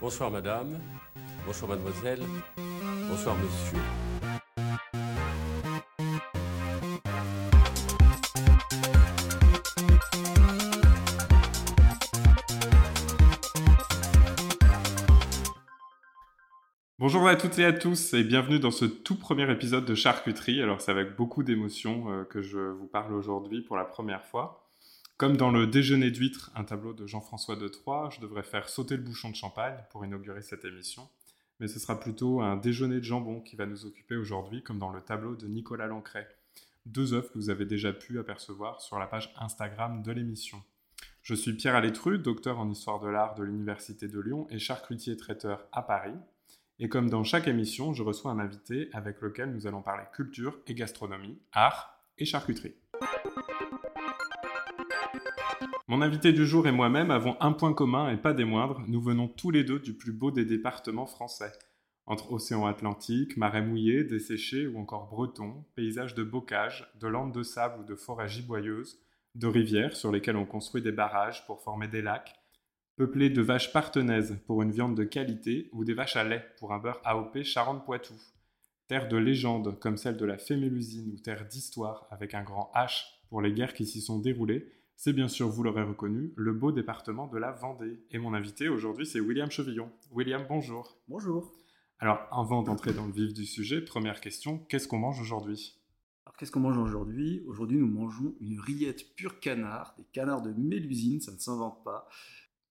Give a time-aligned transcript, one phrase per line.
[0.00, 0.80] Bonsoir madame,
[1.44, 2.20] bonsoir mademoiselle,
[3.06, 3.78] bonsoir monsieur.
[16.98, 20.62] Bonjour à toutes et à tous et bienvenue dans ce tout premier épisode de Charcuterie.
[20.62, 24.69] Alors c'est avec beaucoup d'émotion euh, que je vous parle aujourd'hui pour la première fois.
[25.20, 28.96] Comme dans le Déjeuner d'huîtres, un tableau de Jean-François de Troyes, je devrais faire sauter
[28.96, 31.10] le bouchon de champagne pour inaugurer cette émission.
[31.58, 34.88] Mais ce sera plutôt un déjeuner de jambon qui va nous occuper aujourd'hui, comme dans
[34.88, 36.26] le tableau de Nicolas Lancret.
[36.86, 40.62] Deux œuvres que vous avez déjà pu apercevoir sur la page Instagram de l'émission.
[41.20, 45.18] Je suis Pierre Alétru, docteur en histoire de l'art de l'Université de Lyon et charcutier
[45.18, 46.16] traiteur à Paris.
[46.78, 50.58] Et comme dans chaque émission, je reçois un invité avec lequel nous allons parler culture
[50.66, 52.74] et gastronomie, art et charcuterie.
[55.90, 59.00] Mon invité du jour et moi-même avons un point commun et pas des moindres, nous
[59.00, 61.50] venons tous les deux du plus beau des départements français.
[62.06, 67.42] Entre océan Atlantique, marais mouillés, desséchés ou encore bretons, paysages de bocage, de landes de
[67.42, 69.00] sable ou de forêts giboyeuses,
[69.34, 72.36] de rivières sur lesquelles on construit des barrages pour former des lacs,
[72.94, 76.72] peuplé de vaches partenaises pour une viande de qualité ou des vaches à lait pour
[76.72, 78.14] un beurre AOP Charente-Poitou.
[78.86, 83.06] Terre de légende comme celle de la Fémélusine ou terre d'histoire avec un grand H
[83.28, 84.68] pour les guerres qui s'y sont déroulées,
[85.02, 88.04] c'est bien sûr, vous l'aurez reconnu, le beau département de la Vendée.
[88.10, 89.90] Et mon invité aujourd'hui, c'est William Chevillon.
[90.10, 90.98] William, bonjour.
[91.08, 91.54] Bonjour.
[92.00, 95.80] Alors, avant d'entrer dans le vif du sujet, première question, qu'est-ce qu'on mange aujourd'hui?
[96.26, 97.42] Alors, qu'est-ce qu'on mange aujourd'hui?
[97.46, 102.06] Aujourd'hui, nous mangeons une rillette pure canard, des canards de Mélusine, ça ne s'invente pas.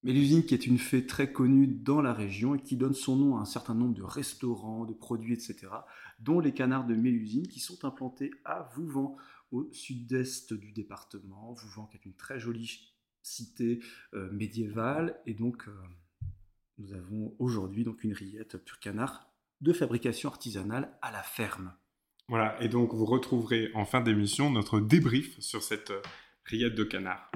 [0.04, 3.38] Mélusine qui est une fée très connue dans la région et qui donne son nom
[3.38, 5.58] à un certain nombre de restaurants, de produits, etc.,
[6.20, 9.18] dont les canards de Mélusine qui sont implantés à Vouvant,
[9.52, 11.54] au sud-est du département.
[11.54, 13.80] Vouvant qui est une très jolie cité
[14.14, 15.72] euh, médiévale et donc euh,
[16.78, 19.30] nous avons aujourd'hui donc une rillette pure canard
[19.62, 21.74] de fabrication artisanale à la ferme.
[22.28, 26.02] Voilà, et donc vous retrouverez en fin d'émission notre débrief sur cette euh,
[26.46, 27.32] rillette de canard.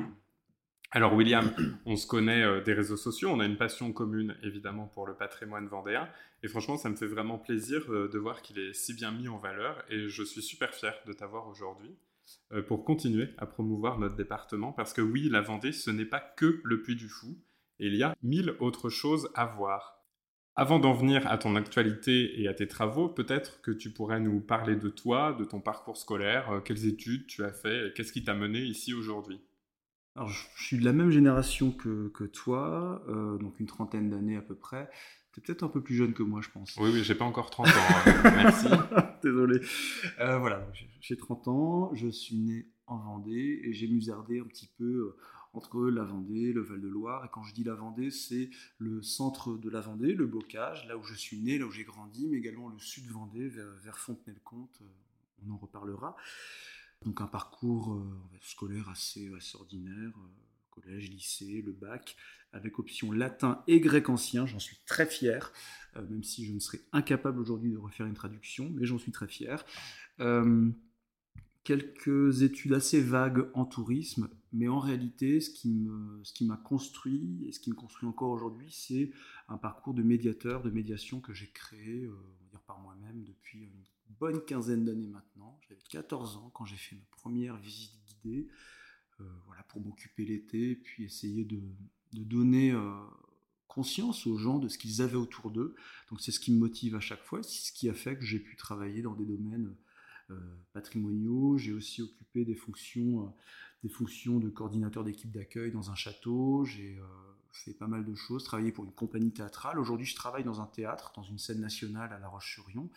[0.96, 1.52] Alors William,
[1.88, 5.16] on se connaît euh, des réseaux sociaux, on a une passion commune évidemment pour le
[5.16, 6.08] patrimoine vendéen.
[6.44, 9.28] Et franchement ça me fait vraiment plaisir euh, de voir qu'il est si bien mis
[9.28, 9.84] en valeur.
[9.90, 11.96] Et je suis super fier de t'avoir aujourd'hui
[12.52, 14.72] euh, pour continuer à promouvoir notre département.
[14.72, 17.40] Parce que oui, la Vendée ce n'est pas que le Puy du Fou.
[17.80, 19.98] Et il y a mille autres choses à voir.
[20.56, 24.40] Avant d'en venir à ton actualité et à tes travaux, peut-être que tu pourrais nous
[24.42, 28.36] parler de toi, de ton parcours scolaire, quelles études tu as fait qu'est-ce qui t'a
[28.36, 29.42] mené ici aujourd'hui?
[30.16, 34.38] Alors, je suis de la même génération que, que toi, euh, donc une trentaine d'années
[34.38, 34.90] à peu près.
[35.32, 36.76] Tu es peut-être un peu plus jeune que moi, je pense.
[36.78, 37.72] Oui, oui, j'ai pas encore 30 ans.
[37.72, 38.22] Hein.
[38.24, 38.68] Merci.
[39.24, 39.60] Désolé.
[40.20, 40.68] Euh, voilà,
[41.02, 45.18] j'ai 30 ans, je suis né en Vendée et j'ai musardé un petit peu euh,
[45.54, 47.26] entre la Vendée, le Val-de-Loire.
[47.26, 50.96] Et quand je dis la Vendée, c'est le centre de la Vendée, le Bocage, là
[50.96, 53.98] où je suis né, là où j'ai grandi, mais également le sud Vendée, vers, vers
[53.98, 54.80] Fontenay-le-Comte.
[55.48, 56.16] On en reparlera.
[57.06, 58.04] Donc un parcours euh,
[58.42, 60.28] scolaire assez, ordinaire, euh,
[60.70, 62.16] collège, lycée, le bac,
[62.52, 64.46] avec option latin et grec ancien.
[64.46, 65.52] J'en suis très fier,
[65.96, 69.12] euh, même si je ne serais incapable aujourd'hui de refaire une traduction, mais j'en suis
[69.12, 69.66] très fier.
[71.64, 75.88] quelques études assez vagues en tourisme, mais en réalité, ce qui,
[76.24, 79.12] ce qui m'a construit et ce qui me construit encore aujourd'hui, c'est
[79.48, 82.10] un parcours de médiateur, de médiation que j'ai créé,
[82.50, 83.72] dire par moi-même depuis
[84.20, 85.60] bonne quinzaine d'années maintenant.
[85.68, 88.48] J'avais 14 ans quand j'ai fait ma première visite guidée,
[89.20, 91.62] euh, voilà, pour m'occuper l'été, puis essayer de,
[92.12, 92.94] donner euh,
[93.68, 95.76] conscience aux gens de ce qu'ils avaient autour d'eux.
[96.10, 98.24] Donc c'est ce qui me motive à chaque fois, c'est ce qui a fait que
[98.24, 99.76] j'ai pu travailler dans des domaines
[100.30, 100.40] euh,
[100.74, 101.58] patrimoniaux.
[101.58, 103.34] J'ai aussi occupé des fonctions,
[103.84, 106.66] des fonctions de coordinateur d'équipe d'accueil dans un château.
[106.66, 107.00] J'ai
[107.52, 109.80] fait pas mal de choses, travaillé pour une compagnie théâtrale.
[109.80, 112.90] Aujourd'hui, je travaille dans un théâtre, dans une scène nationale à La Roche-sur-Yon.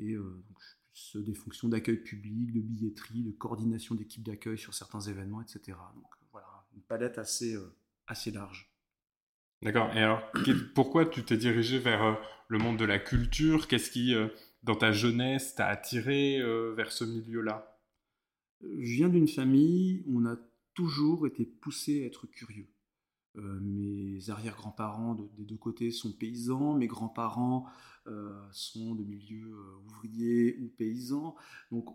[0.00, 5.00] Et euh, donc, des fonctions d'accueil public, de billetterie, de coordination d'équipes d'accueil sur certains
[5.00, 5.78] événements, etc.
[5.94, 7.74] Donc voilà, une palette assez, euh,
[8.06, 8.72] assez large.
[9.62, 9.94] D'accord.
[9.94, 10.22] Et alors,
[10.74, 12.14] pourquoi tu t'es dirigé vers euh,
[12.48, 13.68] le monde de la culture?
[13.68, 14.14] Qu'est-ce qui,
[14.62, 16.40] dans ta jeunesse, t'a attiré
[16.74, 17.78] vers ce milieu-là?
[18.62, 20.36] Je viens d'une famille où on a
[20.74, 22.68] toujours été poussé à être curieux.
[23.36, 27.99] Euh, mes arrière-grands-parents des deux côtés sont paysans, mes grands-parents euh,
[28.52, 31.36] sont de milieux euh, ouvriers ou paysans.
[31.70, 31.86] Donc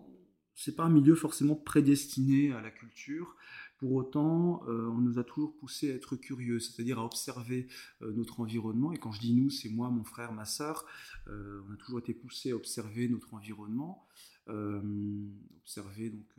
[0.54, 3.36] c'est pas un milieu forcément prédestiné à la culture.
[3.78, 7.68] Pour autant, on nous a toujours poussé à être curieux, c'est-à-dire à observer
[8.00, 8.94] notre environnement.
[8.94, 10.86] Et quand je dis nous, c'est moi, mon frère, ma sœur.
[11.28, 14.08] on a toujours été poussé à observer notre environnement,
[14.48, 16.38] observer donc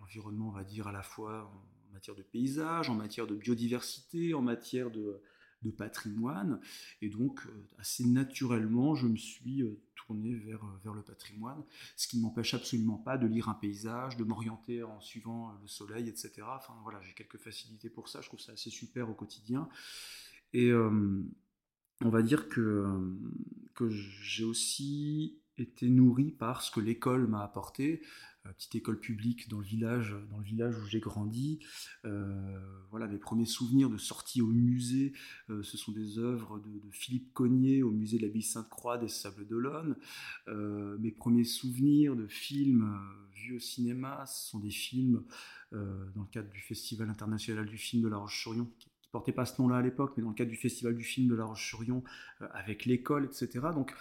[0.00, 4.34] l'environnement, on va dire à la fois en matière de paysage, en matière de biodiversité,
[4.34, 5.22] en matière de,
[5.62, 6.60] de patrimoine.
[7.00, 7.46] Et donc,
[7.78, 9.64] assez naturellement, je me suis
[9.94, 11.62] tourné vers, vers le patrimoine,
[11.96, 15.68] ce qui ne m'empêche absolument pas de lire un paysage, de m'orienter en suivant le
[15.68, 16.32] soleil, etc.
[16.56, 19.68] Enfin voilà, j'ai quelques facilités pour ça, je trouve ça assez super au quotidien.
[20.52, 23.16] Et on va dire que,
[23.74, 28.02] que j'ai aussi été nourri par ce que l'école m'a apporté.
[28.46, 31.60] Euh, petite école publique dans le village, dans le village où j'ai grandi.
[32.04, 32.58] Euh,
[32.90, 35.12] voilà, mes premiers souvenirs de sortie au musée,
[35.50, 39.46] euh, ce sont des œuvres de, Philippe Cognier au musée de l'Abbaye Sainte-Croix des Sables
[39.46, 39.96] d'Olonne.
[40.46, 42.98] mes premiers souvenirs de films
[43.32, 45.24] vus au cinéma, ce sont des films
[45.72, 48.70] dans le cadre du Festival international du film de La Roche-sur-Yon,
[49.10, 51.34] portait pas ce nom-là à l'époque, mais dans le cadre du Festival du film de
[51.34, 52.02] La Roche-sur-Yon,
[52.40, 53.68] avec l'école, etc.
[53.74, 53.94] Donc,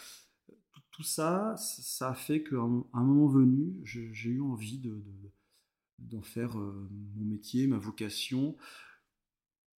[0.92, 5.02] tout ça, ça a fait qu'à un, moment venu, j'ai eu envie de,
[6.00, 8.58] d'en faire euh, mon métier, ma vocation,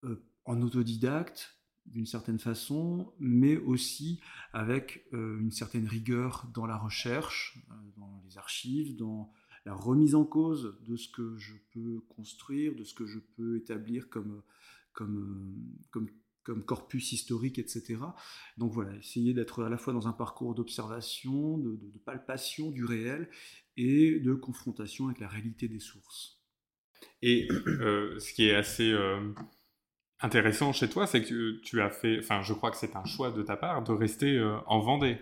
[0.03, 4.21] euh, en autodidacte d'une certaine façon, mais aussi
[4.53, 7.59] avec euh, une certaine rigueur dans la recherche,
[7.97, 9.31] dans les archives, dans
[9.65, 13.57] la remise en cause de ce que je peux construire, de ce que je peux
[13.57, 14.41] établir comme
[16.43, 17.97] comme corpus historique, etc.
[18.57, 23.29] Donc voilà, essayer d'être à la fois dans un parcours d'observation, de, palpation du réel
[23.77, 26.41] et de confrontation avec la réalité des sources.
[27.21, 29.33] Et euh, ce qui est assez euh,
[30.19, 33.31] intéressant chez toi, c'est que tu as fait, enfin je crois que c'est un choix
[33.31, 35.17] de ta part, de rester euh, en Vendée.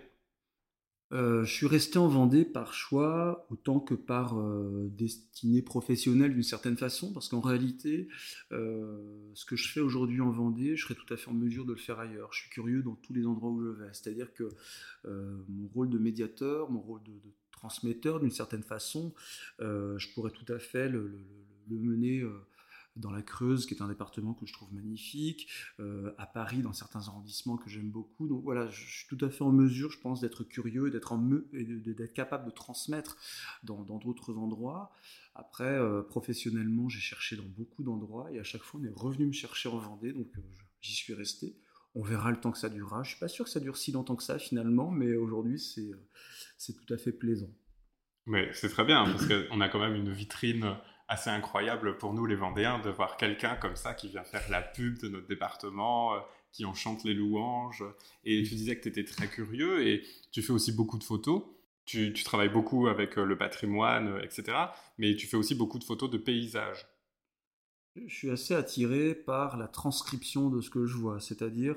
[1.13, 6.44] Euh, je suis resté en Vendée par choix autant que par euh, destinée professionnelle d'une
[6.44, 8.08] certaine façon, parce qu'en réalité,
[8.52, 8.98] euh,
[9.34, 11.74] ce que je fais aujourd'hui en Vendée, je serais tout à fait en mesure de
[11.74, 12.31] le faire ailleurs.
[12.31, 13.90] Je suis curieux dans tous les endroits où je vais.
[13.92, 14.50] C'est-à-dire que
[15.06, 17.12] mon rôle de médiateur, mon rôle de,
[17.52, 19.14] transmetteur d'une certaine façon,
[19.60, 21.19] je pourrais tout à fait le
[21.69, 22.24] mener
[22.96, 25.48] dans la Creuse, qui est un département que je trouve magnifique,
[25.80, 28.28] euh, à Paris, dans certains arrondissements que j'aime beaucoup.
[28.28, 32.14] Donc voilà, je suis tout à fait en mesure, je pense, d'être curieux et d'être,
[32.14, 33.18] capable de transmettre
[33.64, 34.92] dans, d'autres endroits.
[35.36, 39.28] Après, euh, professionnellement, j'ai cherché dans beaucoup d'endroits et à chaque fois, on est revenu
[39.28, 40.42] me chercher en Vendée, donc euh,
[40.82, 41.56] j'y suis resté.
[41.96, 43.04] On verra le temps que ça durera.
[43.04, 46.74] Je suis pas sûr que ça dure si longtemps que ça finalement, mais aujourd'hui, c'est
[46.74, 47.50] tout à fait plaisant.
[48.28, 50.78] Mais c'est très bien, parce qu'on a quand même une vitrine
[51.12, 54.62] assez incroyable pour nous les Vendéens de voir quelqu'un comme ça qui vient faire la
[54.62, 56.19] pub de notre département, euh,
[56.54, 57.84] qui en chante les louanges.
[58.24, 61.44] Et tu disais que tu étais très curieux et tu fais aussi beaucoup de photos.
[61.84, 64.58] Tu, travailles beaucoup avec euh, le patrimoine, euh, etc.
[64.98, 66.88] Mais tu fais aussi beaucoup de photos de paysages.
[67.98, 71.75] Je suis assez attiré par la transcription de ce que je vois, c'est-à-dire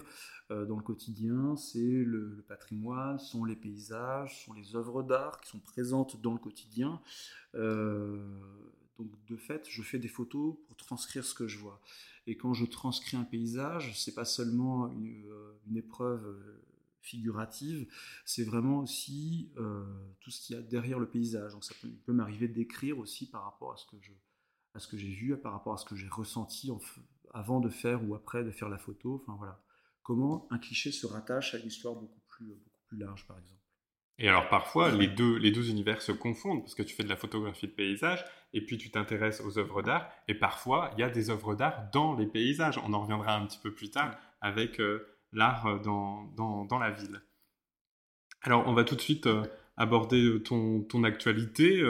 [0.50, 5.48] dans le quotidien, c'est le, le, patrimoine, sont les paysages, sont les œuvres d'art qui
[5.48, 7.00] sont présentes dans le quotidien.
[8.98, 11.80] Donc de fait, je fais des photos pour transcrire ce que je vois.
[12.26, 16.64] Et quand je transcris un paysage, c'est pas seulement une, euh, épreuve euh,
[17.00, 17.86] figurative,
[18.24, 19.84] c'est vraiment aussi euh,
[20.20, 21.52] tout ce qu'il y a derrière le paysage.
[21.52, 21.74] Donc ça
[22.06, 24.12] peut, m'arriver d'écrire aussi par rapport à ce que je,
[24.74, 26.70] à que j'ai vu, par rapport à ce que j'ai ressenti
[27.34, 29.20] avant de faire ou après de faire la photo.
[29.22, 29.62] Enfin voilà,
[30.02, 32.54] comment un cliché se rattache à une histoire beaucoup plus
[32.92, 33.63] large, par exemple.
[34.18, 37.08] Et alors parfois, les deux, les deux univers se confondent parce que tu fais de
[37.08, 40.08] la photographie de paysage et puis tu t'intéresses aux œuvres d'art.
[40.28, 42.78] Et parfois, il y a des œuvres d'art dans les paysages.
[42.78, 46.90] On en reviendra un petit peu plus tard avec euh, l'art dans, dans, dans, la
[46.90, 47.22] ville.
[48.42, 49.42] Alors, on va tout de suite euh,
[49.76, 51.82] aborder euh, ton, ton actualité.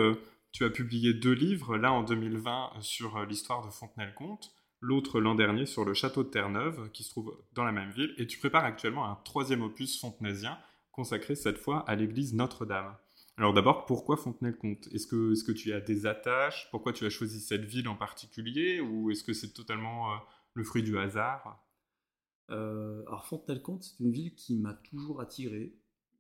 [0.52, 5.66] tu as publié deux livres, l'un en 2020 sur l'histoire de Fontenay-le-Comte, l'autre l'an dernier
[5.66, 8.14] sur le château de Terre-Neuve qui se trouve dans la même ville.
[8.16, 10.59] Et tu prépares actuellement un troisième opus fontenaisien
[10.94, 12.96] consacré cette fois à l'église Notre-Dame.
[13.36, 14.88] Alors d'abord, pourquoi Fontenay-le-Comte?
[14.92, 16.68] Est-ce que, que tu as des attaches?
[16.70, 18.80] Pourquoi tu as choisi cette ville en particulier?
[18.80, 20.16] Ou est-ce que c'est totalement euh,
[20.54, 21.60] le fruit du hasard?
[22.50, 25.74] Euh, Alors Fontenay-le-Comte, c'est une ville qui m'a toujours attiré.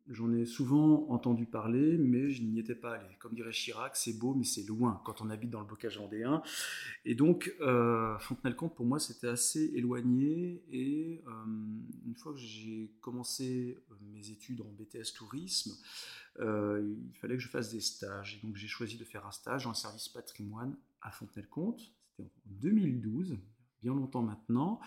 [0.08, 3.06] J'en ai souvent entendu parler, mais je n'y étais pas allé.
[3.20, 6.42] Comme dirait Chirac, c'est beau, mais c'est loin quand on habite dans le bocage vendéen.
[7.06, 10.62] Et donc, euh, Fontenay-le-Comte, pour moi, c'était assez éloigné.
[10.70, 11.30] Et euh,
[12.06, 13.78] une fois que j'ai commencé
[14.30, 15.72] études en BTS tourisme,
[16.38, 18.36] il fallait que je fasse des stages.
[18.36, 21.92] Et donc, j'ai choisi de faire un stage le service patrimoine à Fontenay-le-Comte.
[22.10, 23.38] C'était en 2012,
[23.82, 24.80] bien longtemps maintenant.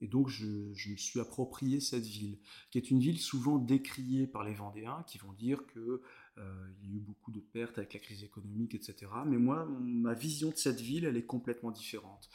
[0.00, 2.38] Et donc, je, me suis approprié cette ville,
[2.70, 5.98] qui est une ville souvent décriée par les Vendéens, qui vont dire qu'il
[6.38, 9.10] euh, y a eu beaucoup de pertes avec la crise économique, etc.
[9.26, 12.28] Mais moi, ma vision de cette ville, elle est complètement différente.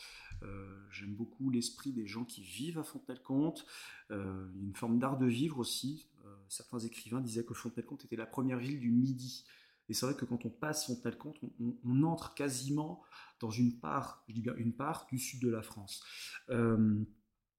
[0.43, 3.65] Euh, j'aime beaucoup l'esprit des gens qui vivent à Fontenay-le-Comte.
[4.11, 6.07] Euh, il une forme d'art de vivre aussi.
[6.49, 9.45] certains écrivains disaient que Fontenay-le-Comte était la première ville du Midi.
[9.87, 13.01] Et c'est vrai que quand on passe Fontenay-le-Comte, on, on, entre quasiment
[13.39, 16.03] dans une part, je dis bien une part, du sud de la France.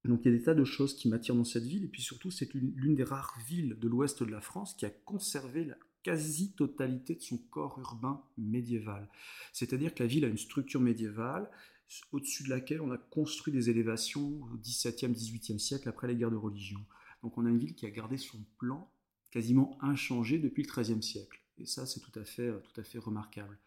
[0.07, 2.03] Donc il y a des tas de choses qui m'attirent dans cette ville, et puis
[2.03, 5.77] surtout c'est l'une des rares villes de l'ouest de la France qui a conservé la
[6.07, 9.09] quasi-totalité de son corps urbain médiéval.
[9.53, 11.51] C'est-à-dire que la ville a une structure médiévale
[12.13, 16.31] au-dessus de laquelle on a construit des élévations au XVIIe, XVIIIe siècle après les guerres
[16.31, 16.79] de religion.
[17.25, 18.89] Donc on a une ville qui a gardé son plan
[19.33, 21.43] quasiment inchangé depuis le XIIIe siècle.
[21.59, 23.59] Et ça, c'est tout, à fait, tout à fait remarquable.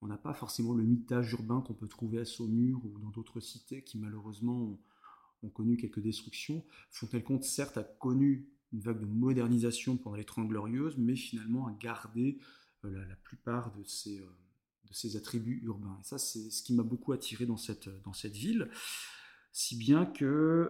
[0.00, 3.40] On n'a pas forcément le mitage urbain qu'on peut trouver à Saumur ou dans d'autres
[3.40, 4.78] cités qui malheureusement
[5.42, 6.64] ont, connu quelques destructions.
[6.92, 11.72] Fontenay-le-Comte, certes, a connu une vague de modernisation pendant les Trente Glorieuses, mais finalement a
[11.72, 12.38] gardé
[12.84, 15.98] euh, la, plupart de ses, euh, attributs urbains.
[16.00, 18.70] Et ça, c'est ce qui m'a beaucoup attiré dans cette, cette ville,
[19.52, 20.24] si bien que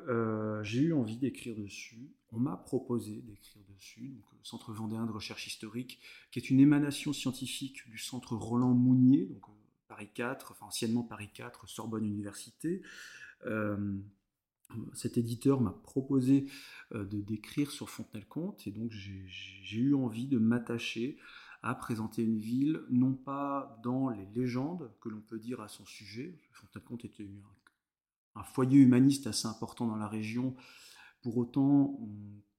[0.08, 2.10] euh, j'ai eu envie d'écrire dessus.
[2.32, 6.60] On m'a proposé d'écrire dessus, donc le Centre vendéen de recherche historique, qui est une
[6.60, 9.42] émanation scientifique du Centre Roland Mounier, donc
[9.88, 12.80] Paris 4, enfin anciennement Paris 4, Sorbonne Université
[14.94, 16.46] cet éditeur m'a proposé
[16.92, 21.18] euh, de d'écrire sur Fontenay-le-Comte et donc j'ai eu envie de m'attacher
[21.62, 25.84] à présenter une ville, non pas dans les légendes que l'on peut dire à son
[25.84, 26.38] sujet.
[26.52, 27.28] Fontenay-le-Comte était
[28.34, 30.56] un, foyer humaniste assez important dans la région.
[31.22, 32.10] Pour autant, on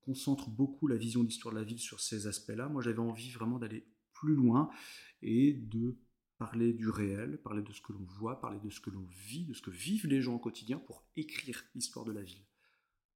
[0.02, 2.70] concentre beaucoup la vision d'histoire de la ville sur ces aspects-là.
[2.70, 4.70] Moi, j'avais envie vraiment d'aller plus loin
[5.24, 5.98] et de
[6.42, 9.46] parler du réel, parler de ce que l'on voit, parler de ce que l'on vit,
[9.46, 12.44] de ce que vivent les gens au quotidien pour écrire l'histoire de la ville.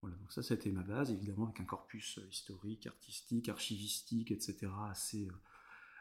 [0.02, 4.72] Voilà, donc ça, c'était ma base, évidemment, avec un corpus euh, historique, artistique, archivistique, etc.,
[4.92, 5.32] assez, euh,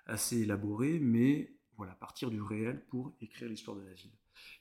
[0.04, 4.12] assez élaboré, mais voilà, partir du réel pour écrire l'histoire de la ville.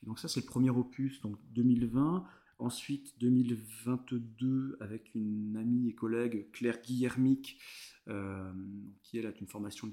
[0.01, 2.25] Et donc ça, c'est le premier opus, donc 2020.
[2.59, 7.59] Ensuite, 2022, avec une amie et collègue, Claire Guillermic,
[8.07, 8.53] euh,
[9.01, 9.85] qui elle a une formation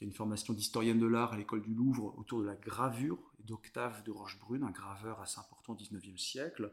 [0.00, 3.18] qui a une formation d'historienne de l'art à l'école du Louvre autour de la gravure
[3.40, 6.72] d'Octave de Rochebrune, un graveur assez important au XIXe siècle.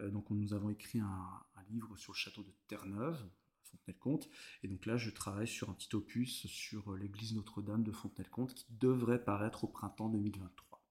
[0.00, 3.26] Euh, donc nous avons écrit un, livre sur le château de Terre-Neuve,
[3.62, 4.28] Fontenay-le-Comte,
[4.62, 8.66] et donc là je travaille sur un petit opus sur l'église Notre-Dame de Fontenay-le-Comte qui
[8.68, 10.82] devrait paraître au printemps 2023.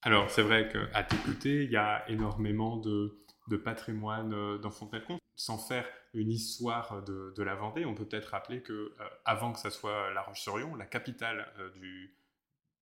[0.00, 5.20] Alors c'est vrai qu'à t'écouter, il y a énormément de, de patrimoine euh, dans Fontenay-le-Comte
[5.38, 9.60] sans faire une histoire de, la Vendée, on peut peut-être rappeler que euh, avant que
[9.60, 12.12] ça soit La Roche-sur-Yon, la capitale euh, du,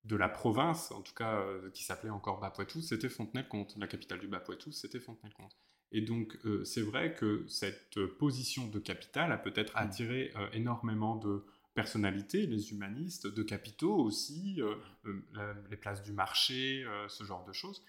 [0.04, 3.76] de la province, en tout cas euh, qui s'appelait encore Bas-Poitou, c'était Fontenay-le-Comte.
[3.76, 5.54] La capitale du Bas-Poitou, c'était Fontenay-le-Comte.
[5.92, 9.78] Et donc c'est vrai que cette position de capitale a peut-être mm.
[9.78, 11.44] attiré énormément de
[11.74, 14.60] personnalités, les humanistes, de capitaux aussi,
[15.04, 17.84] les places du marché, ce genre de choses.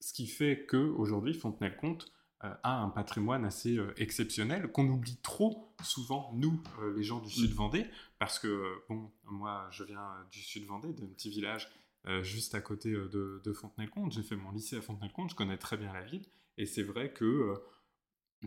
[0.00, 2.23] Ce qui fait qu'aujourd'hui, Fontenay-le-Comte euh,
[2.62, 7.30] a un patrimoine assez euh, exceptionnel qu'on oublie trop souvent, nous, euh, les gens du
[7.30, 7.54] Sud mm.
[7.54, 7.86] Vendée,
[8.18, 11.70] parce que, bon, moi, je viens du Sud Vendée, d'un petit village
[12.20, 14.12] juste à côté de, Fontenay-le-Comte.
[14.12, 16.26] J'ai fait mon lycée à Fontenay-le-Comte, je connais très bien la ville,
[16.58, 17.54] et c'est vrai que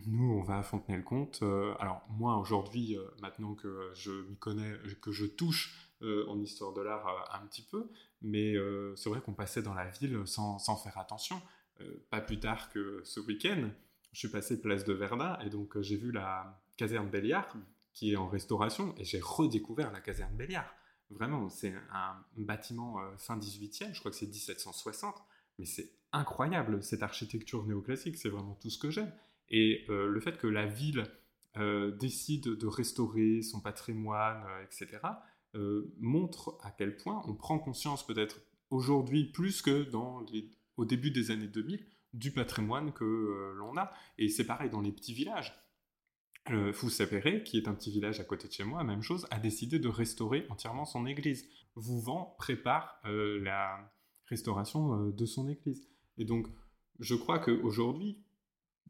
[0.05, 1.41] nous, on va à Fontenay-le-Comte.
[1.79, 7.31] alors, moi, aujourd'hui, maintenant que je m'y connais, que je touche en histoire de l'art
[7.33, 7.89] un petit peu,
[8.21, 8.53] mais
[8.95, 11.41] c'est vrai qu'on passait dans la ville sans, sans faire attention.
[12.11, 13.71] pas plus tard que ce week-end,
[14.17, 17.55] je suis passé place de Verdun et donc euh, j'ai vu la caserne Béliard
[17.93, 20.73] qui est en restauration et j'ai redécouvert la caserne Béliard.
[21.11, 25.23] Vraiment, c'est un bâtiment euh, fin 18e, je crois que c'est 1760,
[25.59, 29.13] mais c'est incroyable cette architecture néoclassique, c'est vraiment tout ce que j'aime.
[29.49, 31.05] Et euh, le fait que la ville
[31.99, 34.99] décide de restaurer son patrimoine, etc.,
[35.99, 40.23] montre à quel point on prend conscience peut-être aujourd'hui plus que dans
[40.75, 41.83] au début des années 2000
[42.13, 43.91] du patrimoine que euh, l'on a.
[44.17, 45.53] Et c'est pareil dans les petits villages.
[46.49, 49.39] Le Foussapéré, qui est un petit village à côté de chez moi, même chose, a
[49.39, 51.47] décidé de restaurer entièrement son église.
[51.75, 53.93] Vouvant prépare euh, la
[54.27, 55.87] restauration euh, de son église.
[56.17, 56.47] Et donc,
[56.99, 58.23] je crois qu'aujourd'hui,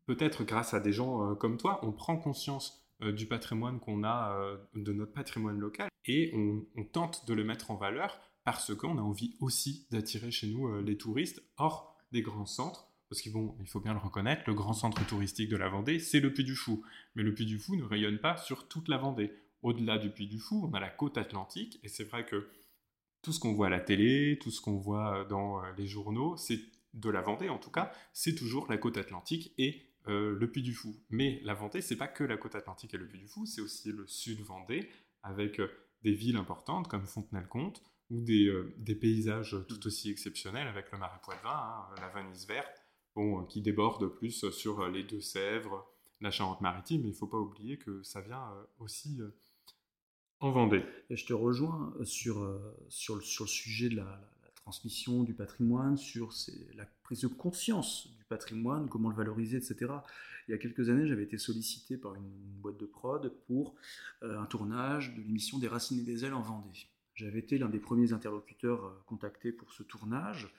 [0.05, 4.93] peut-être grâce à des gens comme toi, on prend conscience du patrimoine qu'on a, de
[4.93, 9.35] notre patrimoine local, et on, tente de le mettre en valeur parce qu'on a envie
[9.41, 13.93] aussi d'attirer chez nous les touristes hors des grands centres parce qu'il il faut bien
[13.93, 16.83] le reconnaître, le grand centre touristique de la Vendée, c'est le Puy du Fou.
[17.15, 19.31] Mais le Puy du Fou ne rayonne pas sur toute la Vendée.
[19.61, 22.49] Au-delà du Puy du Fou, on a la côte atlantique, et c'est vrai que
[23.21, 26.37] tout ce qu'on voit à la télé, tout ce qu'on voit dans euh, les journaux,
[26.37, 26.59] c'est
[26.93, 30.61] de la Vendée en tout cas, c'est toujours la côte atlantique et euh, le Puy
[30.61, 30.95] du Fou.
[31.09, 33.61] Mais la Vendée, c'est pas que la côte atlantique et le Puy du Fou, c'est
[33.61, 34.89] aussi le sud Vendée,
[35.23, 35.69] avec euh,
[36.03, 41.49] des villes importantes comme Fontenay-le-Comte, ou des, paysages tout aussi exceptionnels avec le marais Poitevin,
[41.49, 42.76] hein, la Venise verte,
[43.17, 45.85] bon, euh, qui déborde plus sur euh, les Deux-Sèvres,
[46.21, 49.19] la Charente-Maritime, mais il ne faut pas oublier que ça vient euh, aussi
[50.39, 50.83] en Vendée.
[51.09, 52.47] Je te rejoins sur,
[52.89, 54.21] sur, sur le sujet de la,
[54.55, 56.33] transmission du patrimoine, sur
[56.75, 59.93] la prise de conscience du patrimoine, comment le valoriser, etc.
[60.47, 62.29] Il y a quelques années, j'avais été sollicité par une,
[62.61, 63.75] boîte de prod pour
[64.21, 66.89] un tournage de l'émission Des Racines et des Ailes en Vendée.
[67.15, 70.53] J'avais été l'un des premiers interlocuteurs contactés pour ce tournage.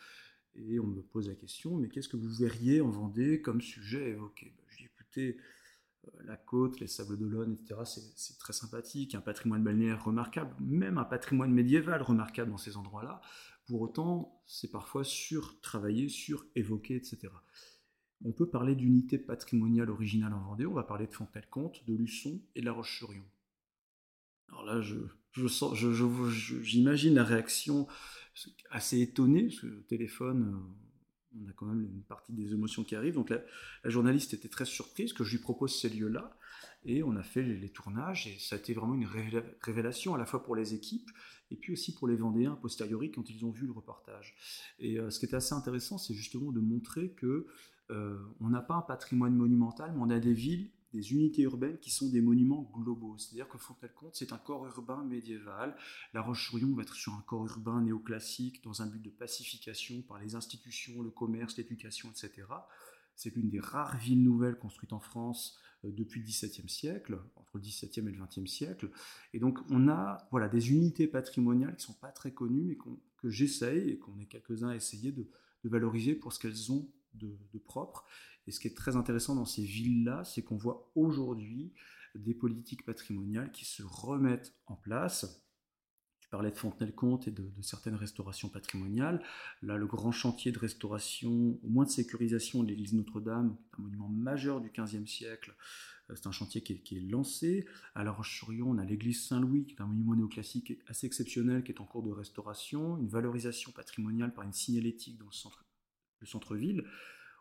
[0.54, 4.10] Et on me pose la question, mais qu'est-ce que vous verriez en Vendée comme sujet
[4.10, 5.36] évoqué ben, Je dis, écoutez,
[6.06, 7.80] euh, la côte, les sables d'Olonne, etc.,
[8.16, 13.20] c'est très sympathique, un patrimoine balnéaire remarquable, même un patrimoine médiéval remarquable dans ces endroits-là.
[13.66, 17.28] Pour autant, c'est parfois sur-travaillé, sur-évoqué, etc.
[18.24, 22.40] On peut parler d'unité patrimoniale originale en Vendée, on va parler de Fontenay-le-Comte, de Luçon
[22.54, 23.24] et de La Roche-sur-Yon.
[24.48, 24.96] Alors là, je,
[26.62, 27.86] j'imagine la réaction
[28.70, 32.96] assez étonnée, parce le téléphone, euh, on a quand même une partie des émotions qui
[32.96, 33.14] arrivent.
[33.14, 33.40] Donc la,
[33.84, 36.36] journaliste était très surprise que je lui propose ces lieux-là.
[36.84, 39.08] Et on a fait les, tournages, et ça a été vraiment une
[39.60, 41.10] révélation à la fois pour les équipes,
[41.50, 44.36] et puis aussi pour les Vendéens a posteriori quand ils ont vu le reportage.
[44.78, 47.46] Et euh, ce qui était assez intéressant, c'est justement de montrer que
[47.90, 51.78] euh, on n'a pas un patrimoine monumental, mais on a des villes des unités urbaines
[51.78, 53.16] qui sont des monuments globaux.
[53.18, 55.76] C'est-à-dire que Fontenay-le-Comte, c'est un corps urbain médiéval.
[56.14, 60.18] La Roche-sur-Yon va être sur un corps urbain néoclassique dans un but de pacification par
[60.18, 62.46] les institutions, le commerce, l'éducation, etc.
[63.14, 67.56] C'est l'une des rares villes nouvelles construites en France euh, depuis le XVIIe siècle, entre
[67.56, 68.90] le XVIIe et le XXe siècle.
[69.34, 72.76] Et donc on a voilà, des unités patrimoniales qui ne sont pas très connues, mais
[72.76, 75.28] que j'essaye et qu'on est quelques-uns à essayer de,
[75.64, 78.06] valoriser pour ce qu'elles ont de, de propre.
[78.48, 81.74] Et ce qui est très intéressant dans ces villes-là, c'est qu'on voit aujourd'hui
[82.14, 85.44] des politiques patrimoniales qui se remettent en place.
[86.20, 89.22] Tu parlais de Fontenay-le-Comte et de, certaines restaurations patrimoniales.
[89.60, 94.08] Là, le grand chantier de restauration, au moins de sécurisation de l'église Notre-Dame, un monument
[94.08, 95.54] majeur du XVe siècle,
[96.08, 97.66] euh, c'est un chantier qui est, lancé.
[97.94, 101.72] À La Roche-sur-Yon, on a l'église Saint-Louis, qui est un monument néoclassique assez exceptionnel, qui
[101.72, 102.96] est en cours de restauration.
[102.96, 106.26] Une valorisation patrimoniale par une signalétique dans le centre-ville.
[106.26, 106.84] centre ville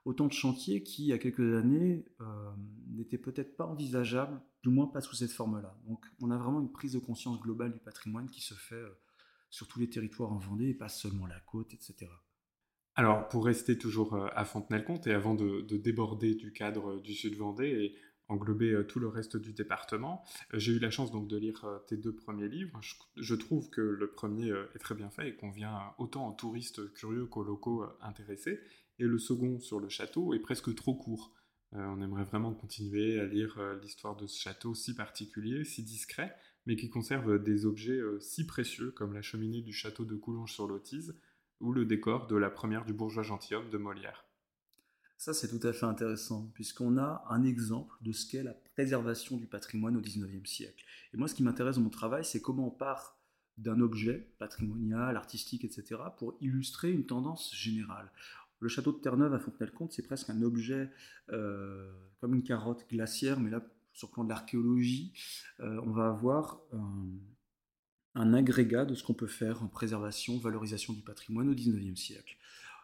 [0.07, 2.51] autant de chantiers qui, il y a quelques années, euh,
[2.91, 5.77] n'étaient peut-être pas envisageables, du moins pas sous cette forme-là.
[5.85, 8.97] Donc on a vraiment une prise de conscience globale du patrimoine qui se fait euh,
[9.49, 12.07] sur tous les territoires en Vendée, et pas seulement la côte, etc.
[12.95, 17.35] Alors, pour rester toujours euh, à Fontenay-le-Comte et avant de, déborder du cadre du Sud
[17.35, 17.95] Vendée et
[18.29, 22.13] englober tout le reste du département, j'ai eu la chance donc de lire tes deux
[22.13, 22.79] premiers livres.
[23.15, 27.25] Je, trouve que le premier est très bien fait et convient autant aux touristes curieux
[27.25, 28.59] qu'aux locaux intéressés
[28.99, 31.33] et le second sur le château est presque trop court.
[31.73, 35.83] Euh, on aimerait vraiment continuer à lire euh, l'histoire de ce château si particulier, si
[35.83, 40.15] discret, mais qui conserve des objets euh, si précieux comme la cheminée du château de
[40.15, 41.19] Coulonges-sur-Lotise
[41.59, 44.25] ou le décor de la première du bourgeois gentilhomme de Molière.
[45.17, 49.35] Ça, c'est tout à fait intéressant, puisqu'on a un exemple de ce qu'est la préservation
[49.35, 50.85] du patrimoine au XIXe siècle.
[51.13, 53.17] Et moi, ce qui m'intéresse dans mon travail, c'est comment on part
[53.57, 58.11] d'un objet patrimonial, artistique, etc., pour illustrer une tendance générale.
[58.59, 60.89] Le château de Terre-Neuve à Fontenay-le-Comte, c'est presque un objet
[61.29, 65.13] euh, comme une carotte glaciaire, mais là, sur le plan de l'archéologie,
[65.59, 66.59] euh, on va avoir
[68.15, 72.35] un, agrégat de ce qu'on peut faire en préservation, valorisation du patrimoine au XIXe siècle.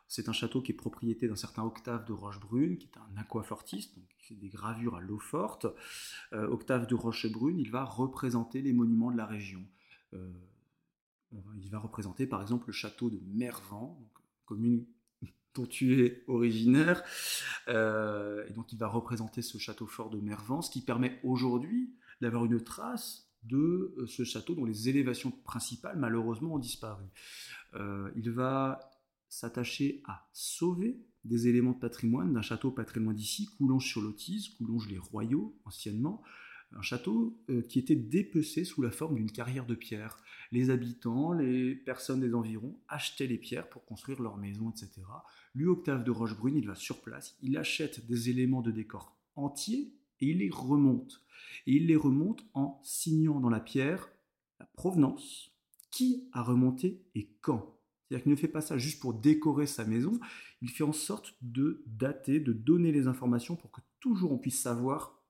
[0.07, 3.95] C'est un château qui est propriété d'un certain Octave de Rochebrune, qui est un aquafortiste,
[3.95, 5.65] donc qui fait des gravures à l'eau forte.
[6.33, 9.65] Euh, Octave de Rochebrune, il va représenter les monuments de la région.
[10.11, 13.99] il va représenter par exemple le château de Mervan,
[14.45, 14.85] commune
[15.55, 17.03] dont tu es originaire.
[17.67, 22.45] Euh, et donc il va représenter ce château fort de Mervance qui permet aujourd'hui d'avoir
[22.45, 27.05] une trace de euh, ce château dont les élévations principales malheureusement ont disparu.
[27.75, 28.79] Euh, il va
[29.29, 36.21] s'attacher à sauver des éléments de patrimoine d'un château loin d'ici, Coulonges-sur-Lotise, Coulonges-les-Royaux anciennement,
[36.75, 40.17] un château euh, qui était dépecé sous la forme d'une carrière de pierre.
[40.51, 45.01] Les habitants, les personnes des environs achetaient les pierres pour construire leurs maisons, etc.
[45.55, 49.93] Lui, Octave de Rochebrune, il va sur place, il achète des éléments de décor entiers
[50.19, 51.21] et il les remonte.
[51.67, 54.09] Et il les remonte en signant dans la pierre
[54.59, 55.51] la provenance,
[55.91, 57.77] qui a remonté et quand?
[58.07, 60.19] C'est-à-dire qu'il ne fait pas ça juste pour décorer sa maison,
[60.61, 64.59] il fait en sorte de dater, de donner les informations pour que toujours on puisse
[64.59, 65.22] savoir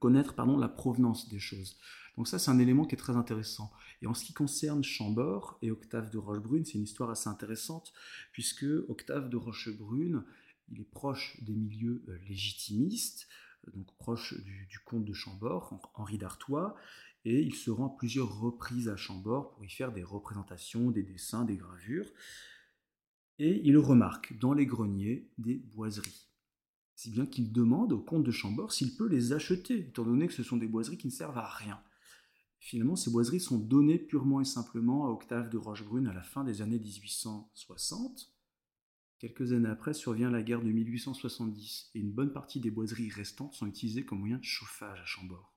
[0.00, 1.78] connaître pardon, la provenance des choses.
[2.16, 3.70] Donc ça, c'est un élément qui est très intéressant.
[4.02, 7.92] Et en ce qui concerne Chambord et Octave de Rochebrune, c'est une histoire assez intéressante,
[8.32, 10.24] puisque Octave de Rochebrune,
[10.70, 13.28] il est proche des milieux euh, légitimistes,
[13.68, 16.74] euh, donc proche du, comte de Chambord, Henri d'Artois,
[17.24, 21.44] et il se rend plusieurs reprises à Chambord pour y faire des représentations, des dessins,
[21.44, 22.08] des gravures.
[23.38, 26.25] Et il remarque dans les greniers des boiseries
[26.96, 30.32] si bien qu'il demande au comte de Chambord s'il peut les acheter, étant donné que
[30.32, 31.80] ce sont des boiseries qui ne servent à rien.
[32.58, 36.42] Finalement, ces boiseries sont données purement et simplement à Octave de Rochebrune à la fin
[36.42, 38.32] des années 1860.
[39.18, 43.54] Quelques années après survient la guerre de 1870 et une bonne partie des boiseries restantes
[43.54, 45.54] sont utilisées comme moyen de chauffage à Chambord.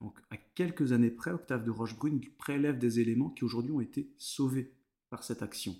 [0.00, 4.14] Donc, à quelques années près, Octave de Rochebrune prélève des éléments qui aujourd'hui ont été
[4.16, 4.74] sauvés
[5.10, 5.76] par cette action.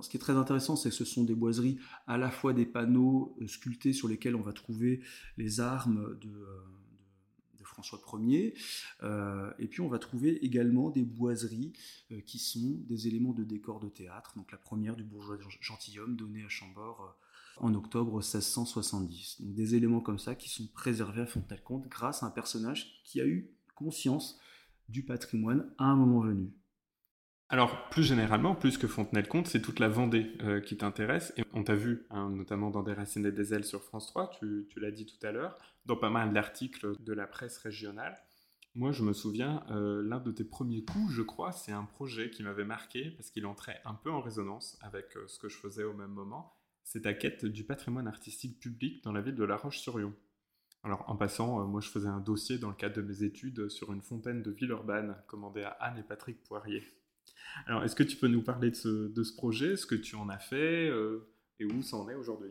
[0.00, 2.66] Ce qui est très intéressant, c'est que ce sont des boiseries, à la fois des
[2.66, 5.00] panneaux euh, sculptés sur lesquels on va trouver
[5.36, 8.54] les armes de, euh, François Ier.
[9.02, 11.72] Euh, et puis on va trouver également des boiseries
[12.26, 14.32] qui sont des éléments de décor de théâtre.
[14.36, 17.16] Donc la première du bourgeois gentilhomme donnée à Chambord
[17.58, 19.40] en octobre 1670.
[19.40, 23.20] Donc des éléments comme ça qui sont préservés à Fontenay-le-Comte grâce à un personnage qui
[23.20, 24.40] a eu conscience
[24.88, 26.52] du patrimoine à un moment venu.
[27.52, 31.32] Alors, plus généralement, plus que Fontenay-le-Comte, c'est toute la Vendée euh, qui t'intéresse.
[31.36, 34.68] Et on t'a vu, hein, notamment dans Des Racines des Ailes sur France 3, tu,
[34.76, 38.16] l'as dit tout à l'heure, dans pas mal d'articles de la presse régionale.
[38.76, 42.30] Moi, je me souviens, euh, l'un de tes premiers coups, je crois, c'est un projet
[42.30, 45.56] qui m'avait marqué parce qu'il entrait un peu en résonance avec euh, ce que je
[45.56, 46.54] faisais au même moment.
[46.84, 50.14] C'est ta quête du patrimoine artistique public dans la ville de La Roche-sur-Yon.
[50.84, 53.92] Alors, en passant, moi, je faisais un dossier dans le cadre de mes études sur
[53.92, 56.84] une fontaine de Villeurbanne commandée à Anne et Patrick Poirier.
[57.66, 60.38] Alors, est-ce que tu peux nous parler de ce, projet, ce que tu en as
[60.38, 61.28] fait euh,
[61.58, 62.50] et où ça en est aujourd'hui?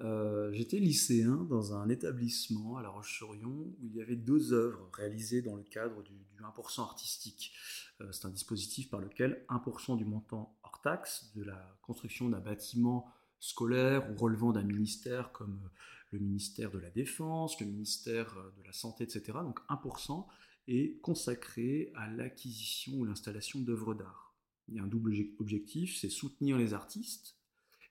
[0.00, 4.88] Euh, J'étais lycéen dans un établissement à La Roche-sur-Yon où il y avait deux œuvres
[4.92, 7.52] réalisées dans le cadre du, 1% artistique.
[8.00, 12.38] Euh, c'est un dispositif par lequel 1% du montant hors taxe de la construction d'un
[12.38, 15.68] bâtiment scolaire ou relevant d'un ministère comme
[16.12, 20.26] le ministère de la Défense, le ministère de la Santé, etc., donc 1%,
[20.68, 24.36] est consacré à l'acquisition ou l'installation d'œuvres d'art.
[24.68, 27.36] Il y a un double objectif, c'est soutenir les artistes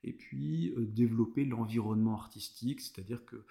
[0.04, 3.44] et puis euh, développer l'environnement artistique, c'est-à-dire que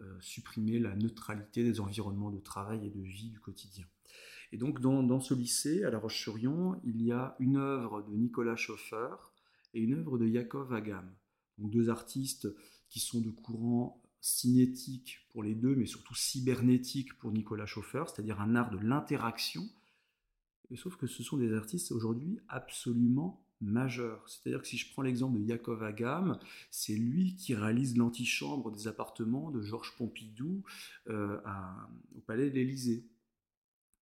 [0.00, 3.86] euh, supprimer la neutralité des environnements de travail et de vie du quotidien.
[4.50, 8.56] Et donc dans, ce lycée, à La Roche-sur-Yon, il y a une œuvre de Nicolas
[8.56, 9.14] Schoffer
[9.74, 11.10] et une œuvre de Yakov Agam,
[11.56, 12.48] donc deux artistes
[12.90, 18.40] qui sont de courant cinétique pour les deux, mais surtout cybernétique pour Nicolas Schoffer, c'est-à-dire
[18.40, 19.68] un art de l'interaction.
[20.76, 24.26] Sauf que ce sont des artistes aujourd'hui absolument majeurs.
[24.26, 26.38] C'est-à-dire que si je prends l'exemple de Yakov Agam,
[26.70, 30.62] c'est lui qui réalise l'antichambre des appartements de Georges Pompidou
[31.08, 31.38] euh,
[32.16, 33.04] au Palais de l'Élysée.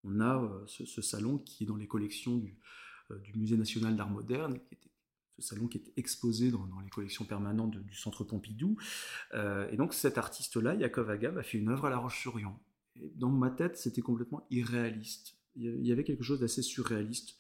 [0.05, 2.57] On a euh, ce, salon qui est dans les collections du,
[3.11, 4.90] euh, du Musée national d'art moderne, qui était
[5.43, 8.77] salon qui est exposé dans, les collections permanentes du Centre Pompidou.
[9.35, 12.55] Euh, et donc cet artiste-là, Yakov Agam, a fait une œuvre à La Roche-sur-Yon.
[13.15, 15.37] Dans ma tête, c'était complètement irréaliste.
[15.57, 17.37] Il y avait quelque chose d'assez surréaliste.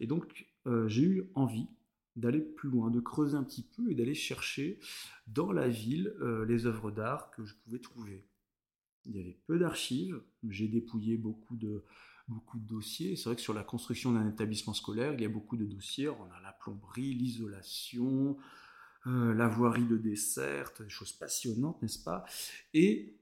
[0.00, 1.68] Et donc euh, j'ai eu envie
[2.16, 4.80] d'aller plus loin, de creuser un petit peu et d'aller chercher
[5.28, 8.26] dans la ville euh, les œuvres d'art que je pouvais trouver.
[9.06, 11.84] Il y avait peu d'archives, j'ai dépouillé beaucoup de,
[12.28, 13.16] beaucoup de dossiers.
[13.16, 16.08] C'est vrai que sur la construction d'un établissement scolaire, il y a beaucoup de dossiers.
[16.08, 18.36] On a la plomberie, l'isolation,
[19.06, 22.24] euh, la voirie de dessert, des choses passionnantes, n'est-ce pas?
[22.74, 23.18] Et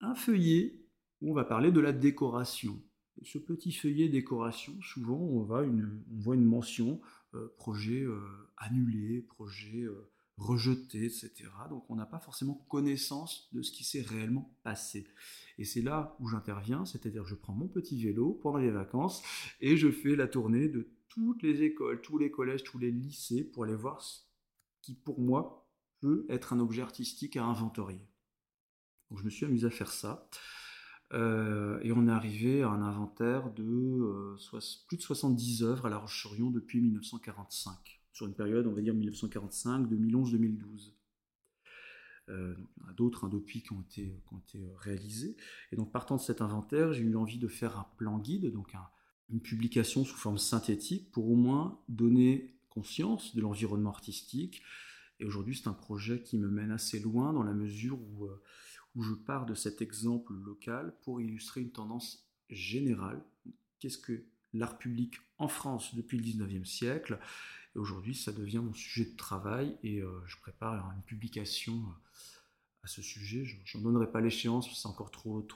[0.00, 0.80] un feuillet
[1.20, 2.82] où on va parler de la décoration.
[3.22, 7.00] ce petit feuillet décoration, souvent on, voit une mention
[7.34, 8.20] euh, projet euh,
[8.56, 9.86] annulé, projet
[10.36, 11.32] rejeté, etc.
[11.70, 15.06] Donc on n'a pas forcément connaissance de ce qui s'est réellement passé.
[15.58, 19.22] Et c'est là où j'interviens, c'est-à-dire je prends mon petit vélo pendant les vacances
[19.60, 23.44] et je fais la tournée de toutes les écoles, tous les collèges, tous les lycées
[23.44, 24.20] pour aller voir ce
[24.82, 25.68] qui pour moi
[26.00, 28.06] peut être un objet artistique à inventorier.
[29.10, 30.28] Donc je me suis amusé à faire ça.
[31.12, 34.36] Euh, et on est arrivé à un inventaire de euh,
[34.88, 38.94] plus de 70 œuvres à La Roche-sur-Yon depuis 1945, sur une période, on va dire
[38.94, 40.94] 1945, 2011, 2012.
[42.30, 44.74] Euh, il y en a d'autres hein, depuis qui ont, été, qui ont été euh,
[44.78, 45.36] réalisés.
[45.72, 48.72] Et donc partant de cet inventaire, j'ai eu envie de faire un plan guide, donc
[49.28, 54.62] une publication sous forme synthétique pour au moins donner conscience de l'environnement artistique.
[55.20, 58.42] Et aujourd'hui, c'est un projet qui me mène assez loin dans la mesure où, euh,
[58.94, 63.22] où je pars de cet exemple local pour illustrer une tendance générale.
[63.80, 67.18] Qu'est-ce que l'art public en France depuis le 19e siècle?
[67.74, 72.84] Et aujourd'hui, ça devient mon sujet de travail et euh, je prépare une publication euh,
[72.84, 73.44] à ce sujet.
[73.44, 75.46] Je n'en donnerai pas l'échéance, c'est encore trop,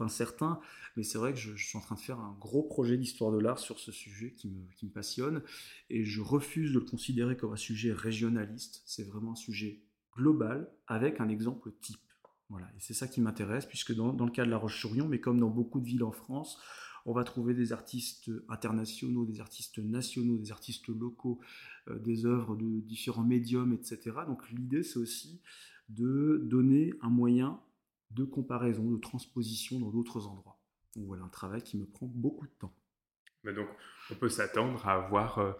[0.00, 0.58] incertain,
[0.96, 3.38] mais c'est vrai que je, suis en train de faire un gros projet d'histoire de
[3.38, 5.42] l'art sur ce sujet qui me, qui me, passionne
[5.90, 8.82] et je refuse de le considérer comme un sujet régionaliste.
[8.86, 9.82] C'est vraiment un sujet
[10.16, 12.00] global avec un exemple type.
[12.48, 15.20] Voilà, et c'est ça qui m'intéresse, puisque dans, dans, le cas de La Roche-sur-Yon, mais
[15.20, 16.58] comme dans beaucoup de villes en France,
[17.06, 21.40] on va trouver des artistes internationaux, des artistes nationaux, des artistes locaux,
[21.88, 24.16] euh, des œuvres de différents médiums, etc.
[24.26, 25.40] Donc l'idée, c'est aussi
[25.88, 27.60] de donner un moyen
[28.10, 30.58] de comparaison, de transposition dans d'autres endroits.
[30.96, 32.74] Voilà un travail qui me prend beaucoup de temps.
[33.44, 33.68] Mais donc,
[34.10, 35.56] on peut s'attendre à avoir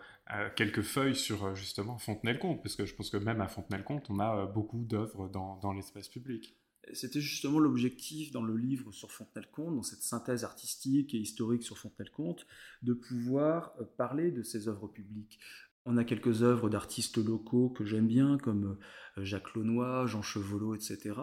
[0.54, 4.46] quelques feuilles sur justement Fontenay-le-Comte, parce que je pense que même à Fontenay-le-Comte, on a
[4.46, 6.56] beaucoup d'œuvres dans l'espace public.
[6.92, 11.78] C'était justement l'objectif dans le livre sur Fontenay-le-Comte, dans cette synthèse artistique et historique sur
[11.78, 12.46] Fontenay-le-Comte,
[12.82, 15.38] de pouvoir euh, parler de ces œuvres publiques.
[15.84, 18.78] On a quelques œuvres d'artistes locaux que j'aime bien, comme
[19.16, 21.14] euh, Jacques Launois, Jean Chevolot, etc.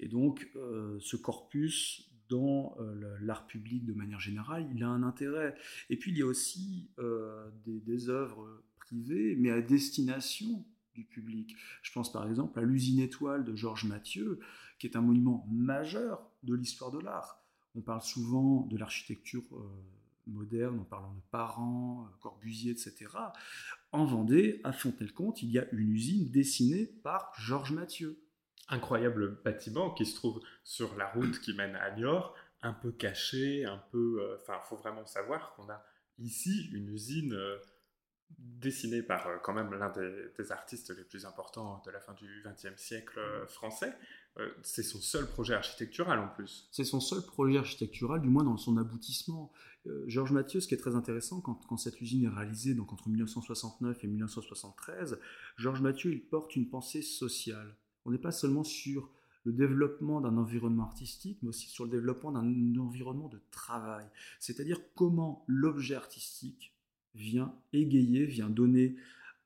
[0.00, 2.74] Et donc, euh, ce corpus dans
[3.20, 5.54] l'art public de manière générale, il a un intérêt.
[5.90, 6.88] Et puis, il y a aussi
[7.66, 10.64] des, des œuvres privées, mais à destination
[10.94, 11.54] du public.
[11.82, 14.40] Je pense par exemple à l'usine étoile de Georges Mathieu,
[14.78, 17.40] qui est un monument majeur de l'histoire de l'art.
[17.74, 19.68] On parle souvent de l'architecture euh,
[20.26, 23.06] moderne en parlant de Parent, euh, Corbusier, etc.
[23.92, 28.20] En Vendée, à Fontenay-le-Comte, il y a une usine dessinée par Georges Mathieu.
[28.68, 33.64] Incroyable bâtiment qui se trouve sur la route qui mène à Niort, un peu caché,
[33.64, 34.20] un peu...
[34.20, 35.84] Euh, enfin, il faut vraiment savoir qu'on a
[36.18, 37.36] ici une usine
[38.64, 42.42] dessiné par euh, quand même l'un des, artistes les plus importants de la fin du
[42.44, 43.92] XXe siècle euh, français.
[44.38, 46.68] Euh, c'est son seul projet architectural en plus.
[46.72, 49.52] C'est son seul projet architectural, du moins dans son aboutissement.
[50.06, 53.06] Georges Mathieu, ce qui est très intéressant, quand, quand, cette usine est réalisée, donc entre
[53.10, 55.20] 1969 et 1973,
[55.58, 57.76] Georges Mathieu, il porte une pensée sociale.
[58.06, 59.10] On n'est pas seulement sur
[59.44, 64.06] le développement d'un environnement artistique, mais aussi sur le développement d'un environnement de travail.
[64.40, 66.73] C'est-à-dire comment l'objet artistique
[67.14, 68.96] vient égayer, vient donner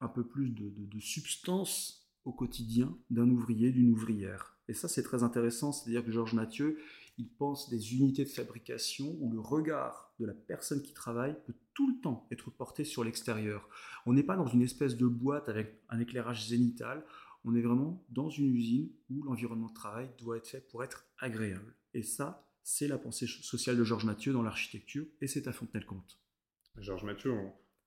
[0.01, 4.57] un peu plus de, substance au quotidien d'un ouvrier, d'une ouvrière.
[4.69, 6.79] Et ça, c'est très intéressant, c'est-à-dire que Georges Mathieu,
[7.17, 11.55] il pense des unités de fabrication où le regard de la personne qui travaille peut
[11.75, 13.69] tout le temps être porté sur l'extérieur.
[14.07, 17.05] On n'est pas dans une espèce de boîte avec un éclairage zénital,
[17.45, 21.07] on est vraiment dans une usine où l'environnement de travail doit être fait pour être
[21.19, 21.75] agréable.
[21.95, 26.19] Et ça, c'est la pensée sociale de Georges Mathieu dans l'architecture, et c'est à Fontenay-le-Comte.
[26.81, 27.33] Georges Mathieu,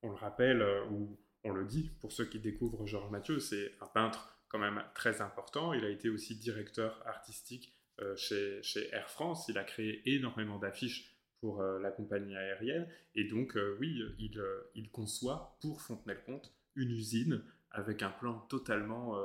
[0.02, 3.72] on, le rappelle euh, ou on le dit pour ceux qui découvrent Georges Mathieu, c'est
[3.80, 5.72] un peintre quand même très important.
[5.72, 9.46] Il a été aussi directeur artistique euh, chez, Air France.
[9.48, 12.88] Il a créé énormément d'affiches pour euh, la compagnie aérienne.
[13.14, 19.16] Et donc, oui, il, conçoit pour Fontenay-le-Comte une usine avec un plan totalement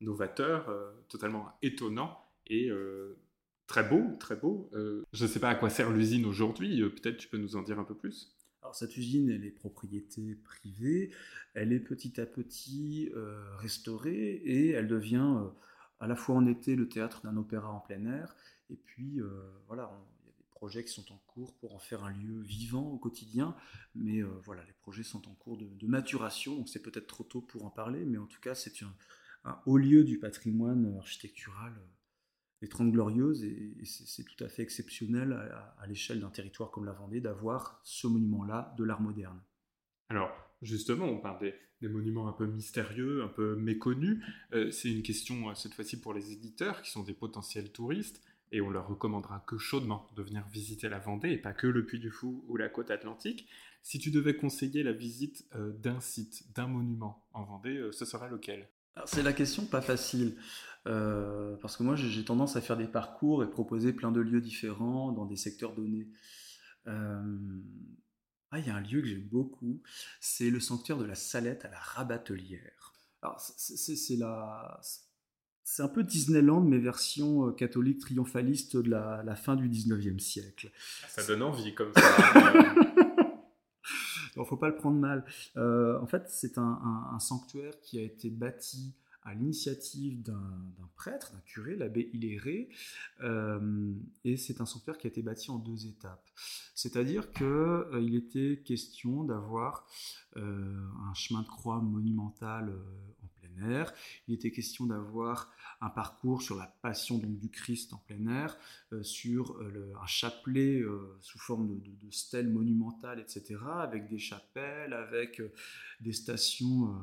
[0.00, 0.72] novateur,
[1.08, 2.70] totalement étonnant et
[3.66, 4.70] très beau, très beau.
[4.72, 6.80] je ne sais pas à quoi sert l'usine aujourd'hui.
[6.90, 8.35] Peut-être tu peux nous en dire un peu plus?
[8.74, 11.10] Cette usine, elle est propriété privée,
[11.54, 15.48] elle est petit à petit euh, restaurée et elle devient euh,
[16.00, 18.34] à la fois en été le théâtre d'un opéra en plein air,
[18.70, 19.28] et puis euh,
[19.66, 19.90] voilà,
[20.24, 22.90] il y a des projets qui sont en cours pour en faire un lieu vivant
[22.90, 23.56] au quotidien,
[23.94, 27.64] mais voilà, les projets sont en cours de, maturation, donc c'est peut-être trop tôt pour
[27.64, 28.74] en parler, mais en tout cas c'est
[29.44, 31.72] un haut lieu du patrimoine architectural
[32.62, 36.92] les Trente Glorieuses, et, c'est tout à fait exceptionnel à, l'échelle d'un territoire comme la
[36.92, 39.40] Vendée d'avoir ce monument-là de l'art moderne.
[40.08, 40.30] Alors,
[40.62, 44.24] justement, on parle des, monuments un peu mystérieux, un peu méconnus.
[44.52, 48.22] Euh, c'est une question, euh, cette fois-ci, pour les éditeurs, qui sont des potentiels touristes,
[48.52, 51.84] et on leur recommandera que chaudement de venir visiter la Vendée, et pas que le
[51.84, 53.48] Puy du Fou ou la côte atlantique.
[53.82, 58.30] Si tu devais conseiller la visite euh, d'un site, d'un monument en Vendée, ce serait
[58.30, 58.68] lequel?
[59.04, 60.36] C'est la question pas facile.
[60.86, 64.40] Euh, parce que moi, j'ai tendance à faire des parcours et proposer plein de lieux
[64.40, 66.08] différents dans des secteurs donnés.
[66.86, 67.22] Euh,
[68.52, 69.82] ah, il y a un lieu que j'aime beaucoup,
[70.20, 72.94] c'est le sanctuaire de la Salette à la Rabatelière.
[73.22, 74.80] Alors, c'est la...
[75.68, 80.70] C'est un peu Disneyland, mais version euh, catholique triomphaliste de la, fin du 19e siècle.
[81.08, 82.74] Ça donne envie comme ça.
[84.36, 85.24] Il ne faut pas le prendre mal.
[85.56, 88.94] en fait, c'est un, sanctuaire qui a été bâti
[89.26, 92.68] à l'initiative d'un prêtre, d'un curé, l'abbé Hiléré,
[93.22, 93.92] euh,
[94.24, 96.24] et c'est un sanctuaire qui a été bâti en deux étapes.
[96.76, 99.88] C'est-à-dire qu'il euh, était question d'avoir
[100.36, 102.72] euh, un chemin de croix monumental
[103.15, 103.15] en
[104.28, 108.56] il était question d'avoir un parcours sur la passion donc, du Christ en plein air,
[109.02, 109.60] sur
[110.00, 110.82] un chapelet
[111.20, 115.42] sous forme de, de, de stèle monumentale, etc., avec des chapelles, avec
[116.00, 116.94] des stations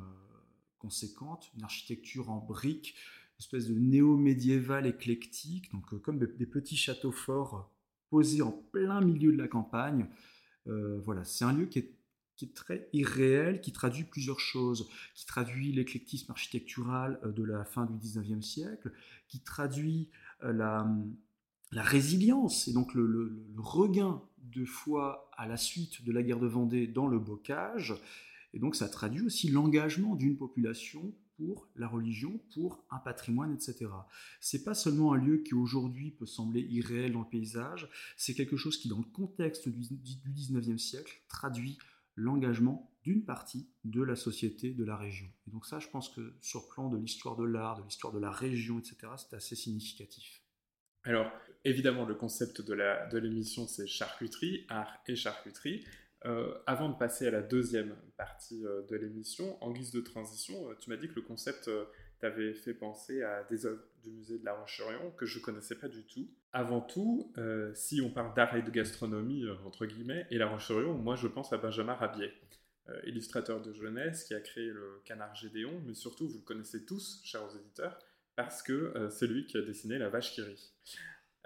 [0.84, 2.94] conséquente, une architecture en briques,
[3.30, 7.62] une espèce de néo-médiéval éclectique, donc euh, comme des petits châteaux forts euh,
[8.10, 10.06] posés en plein milieu de la campagne.
[10.66, 11.90] Euh, voilà, c'est un lieu qui est,
[12.36, 17.86] qui est, très irréel, qui traduit plusieurs choses, qui traduit l'éclectisme architectural de la fin
[17.86, 18.92] du 19e siècle,
[19.28, 20.10] qui traduit
[20.42, 20.86] la,
[21.74, 26.38] la résilience et donc le, le, regain de foi à la suite de la guerre
[26.38, 27.94] de Vendée dans le bocage,
[28.52, 33.90] et donc ça traduit aussi l'engagement d'une population pour la religion, pour un patrimoine, etc.
[34.40, 38.56] C'est pas seulement un lieu qui aujourd'hui peut sembler irréel dans le paysage, c'est quelque
[38.56, 41.76] chose qui, dans le contexte du, du 19e siècle, traduit
[42.16, 45.26] l'engagement d'une partie de la société de la région.
[45.46, 48.12] Et donc ça, je pense que sur le plan de l'histoire de l'art, de l'histoire
[48.12, 50.42] de la région, etc., c'est assez significatif.
[51.04, 51.30] Alors,
[51.64, 55.84] évidemment, le concept de l'émission, c'est charcuterie, art et charcuterie.
[56.26, 60.70] Euh, avant de passer à la deuxième partie euh, de l'émission, en guise de transition,
[60.70, 61.70] euh, tu m'as dit que le concept
[62.24, 65.88] t'avait fait penser à des œuvres du musée de la Roche-sur-Yon que je connaissais pas
[65.88, 66.26] du tout.
[66.52, 67.32] Avant tout,
[67.74, 71.52] si on parle d'art et de gastronomie, entre guillemets, et la Roche-sur-Yon, moi je pense
[71.52, 72.32] à Benjamin Rabier,
[73.04, 77.20] illustrateur de jeunesse qui a créé le Canard Gédéon, mais surtout, vous le connaissez tous,
[77.24, 77.98] chers éditeurs,
[78.36, 80.72] parce que c'est lui qui a dessiné la vache qui rit.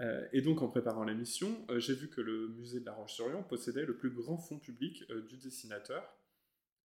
[0.01, 3.43] Euh, et donc, en préparant l'émission, euh, j'ai vu que le musée de la Roche-sur-Yon
[3.43, 6.03] possédait le plus grand fonds public euh, du dessinateur.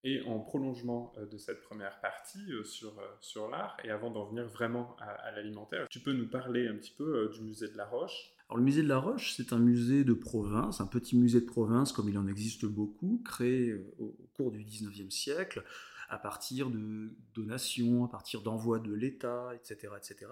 [0.05, 4.97] Et en prolongement de cette première partie sur, sur l'art, et avant d'en venir vraiment
[4.99, 8.33] à, l'alimentaire, tu peux nous parler un petit peu du musée de la Roche?
[8.49, 11.45] Alors, le musée de la Roche, c'est un musée de province, un petit musée de
[11.45, 15.63] province comme il en existe beaucoup, créé au cours du 19e siècle,
[16.13, 20.31] à partir de donations, à partir d'envois de l'État, etc., etc.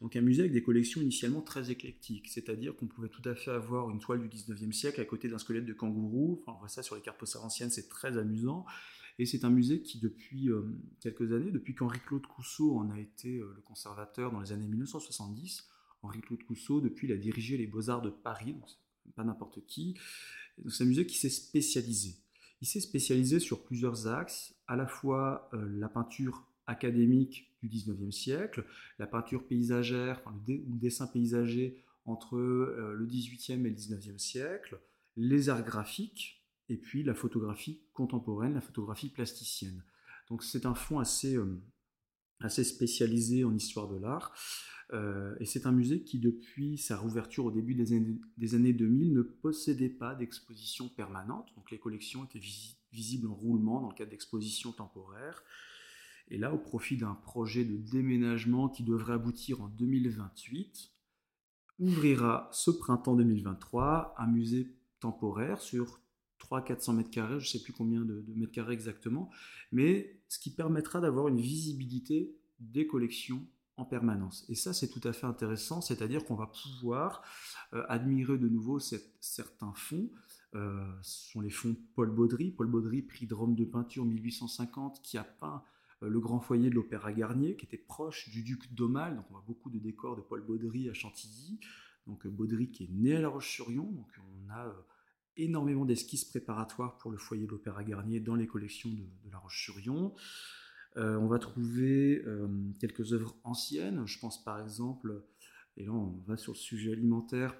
[0.00, 3.50] Donc un musée avec des collections initialement très éclectiques, c'est-à-dire qu'on pouvait tout à fait
[3.50, 6.68] avoir une toile du 19e siècle à côté d'un squelette de kangourou, enfin on voit
[6.68, 8.66] ça sur les cartes postales anciennes, c'est très amusant,
[9.22, 10.62] et c'est un musée qui depuis euh,
[10.98, 15.68] quelques années, depuis qu'Henri-Claude Cousseau en a été euh, le conservateur dans les années 1970,
[16.02, 18.68] Henri-Claude Cousseau depuis il a dirigé les Beaux-Arts de Paris, donc
[19.14, 19.96] pas n'importe qui,
[20.68, 22.16] c'est un musée qui s'est spécialisé.
[22.62, 28.10] Il s'est spécialisé sur plusieurs axes, à la fois euh, la peinture académique du 19e
[28.10, 28.66] siècle,
[28.98, 34.80] la peinture paysagère, enfin, le, le, dessin paysager entre le 18e et le 19e siècle,
[35.16, 39.84] les arts graphiques, et puis la photographie contemporaine, la photographie plasticienne.
[40.28, 41.60] Donc c'est un fond assez, euh,
[42.40, 44.34] assez spécialisé en histoire de l'art.
[44.92, 48.72] Euh, et c'est un musée qui, depuis sa rouverture au début des années, des années
[48.72, 51.48] 2000, ne possédait pas d'exposition permanente.
[51.56, 52.42] Donc les collections étaient
[52.92, 55.42] visibles en roulement dans le cadre d'expositions temporaires.
[56.28, 60.92] Et là, au profit d'un projet de déménagement qui devrait aboutir en 2028,
[61.78, 66.01] ouvrira ce printemps 2023 un musée temporaire sur
[66.42, 69.30] 300-400 mètres carrés, je ne sais plus combien de, mètres carrés exactement,
[69.70, 74.44] mais ce qui permettra d'avoir une visibilité des collections en permanence.
[74.48, 77.22] Et ça, c'est tout à fait intéressant, c'est-à-dire qu'on va pouvoir
[77.72, 80.10] euh, admirer de nouveau certains fonds.
[80.54, 82.50] Euh, ce sont les fonds Paul Baudry.
[82.50, 85.62] Paul Baudry, prix de Rome de peinture 1850, qui a peint
[86.02, 89.16] euh, le grand foyer de l'Opéra Garnier, qui était proche du duc d'Aumale.
[89.16, 91.58] Donc on voit beaucoup de décors de Paul Baudry à Chantilly.
[92.06, 93.90] Donc Baudry qui est né à La Roche-sur-Yon.
[93.90, 94.74] Donc on a
[95.36, 99.38] énormément d'esquisses préparatoires pour le foyer de l'Opéra Garnier dans les collections de, de La
[99.38, 100.14] Roche-sur-Yon.
[100.96, 104.06] Euh, on va trouver euh, quelques œuvres anciennes.
[104.06, 105.24] Je pense par exemple,
[105.76, 107.56] et là on va sur le sujet alimentaire,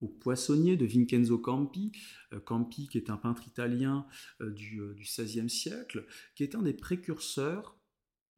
[0.00, 1.92] au Poissonnier de Vincenzo Campi,
[2.32, 4.06] euh, Campi qui est un peintre italien
[4.40, 7.73] du, XVIe siècle, qui est un des précurseurs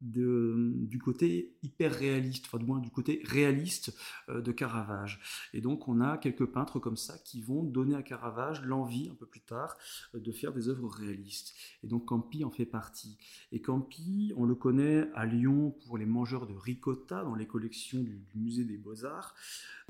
[0.01, 3.95] du côté hyper réaliste, enfin du moins du côté réaliste
[4.29, 5.19] euh, de Caravage.
[5.53, 9.15] Et donc on a quelques peintres comme ça qui vont donner à Caravage l'envie un
[9.15, 9.75] peu plus tard
[10.13, 11.55] euh, de faire des œuvres réalistes.
[11.83, 13.17] Et donc Campi en fait partie.
[13.51, 18.01] Et Campi, on le connaît à Lyon pour les mangeurs de ricotta dans les collections
[18.01, 19.35] du, musée des beaux-arts.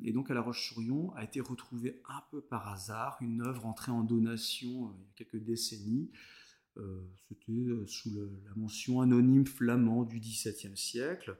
[0.03, 3.91] Et donc à La Roche-sur-Yon a été retrouvée un peu par hasard une œuvre entrée
[3.91, 6.17] en donation euh, il y a quelques décennies euh,
[7.27, 11.37] c'était euh, sous la mention anonyme flamand du XVIIe siècle.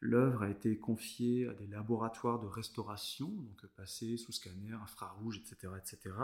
[0.00, 5.74] L'œuvre a été confiée à des laboratoires de restauration, donc passée sous scanner, infrarouge, etc.,
[5.78, 6.16] etc.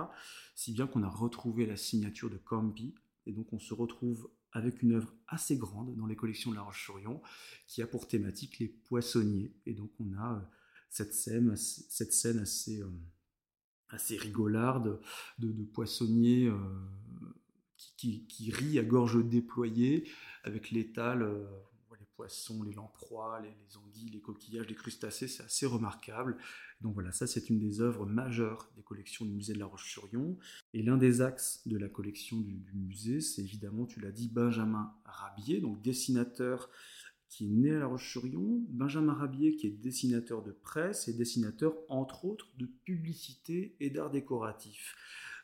[0.56, 2.94] Si bien qu'on a retrouvé la signature de Campi,
[3.26, 6.62] et donc on se retrouve avec une œuvre assez grande dans les collections de La
[6.62, 7.22] Roche-sur-Yon,
[7.68, 9.54] qui a pour thématique les poissonniers.
[9.64, 10.40] Et donc on a euh,
[10.90, 12.82] cette scène, cette scène assez,
[13.90, 15.00] assez rigolarde
[15.38, 16.50] de, de poissonniers
[17.96, 20.08] qui, rit à gorge déployée
[20.44, 21.46] avec l'étal, euh,
[21.98, 26.36] les poissons, les lamproies, les, anguilles, les coquillages, les crustacés, c'est assez remarquable.
[26.80, 30.36] Donc voilà, ça c'est une des œuvres majeures des collections du musée de la Roche-sur-Yon.
[30.74, 34.92] Et l'un des axes de la collection du, musée, c'est évidemment, tu l'as dit, Benjamin
[35.04, 36.70] Rabier, donc dessinateur
[37.28, 41.74] qui est né à La Roche-sur-Yon, Benjamin Rabier qui est dessinateur de presse et dessinateur
[41.88, 44.96] entre autres de publicité et d'art décoratif.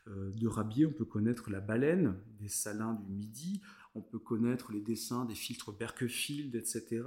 [0.08, 3.62] Euh, de Rabier, on peut connaître la baleine des salins du Midi,
[3.94, 7.04] on peut connaître les dessins des filtres Berkefield, etc.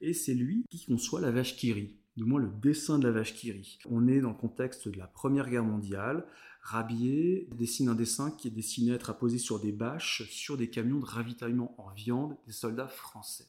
[0.00, 1.72] Et c'est lui qui conçoit la vache qui
[2.16, 3.78] du moins le dessin de la vache qui.
[3.88, 6.26] On est dans le contexte de la Première Guerre mondiale.
[6.62, 10.68] Rabier dessine un dessin qui est destiné à être apposé sur des bâches, sur des
[10.68, 13.46] camions de ravitaillement en viande des soldats français.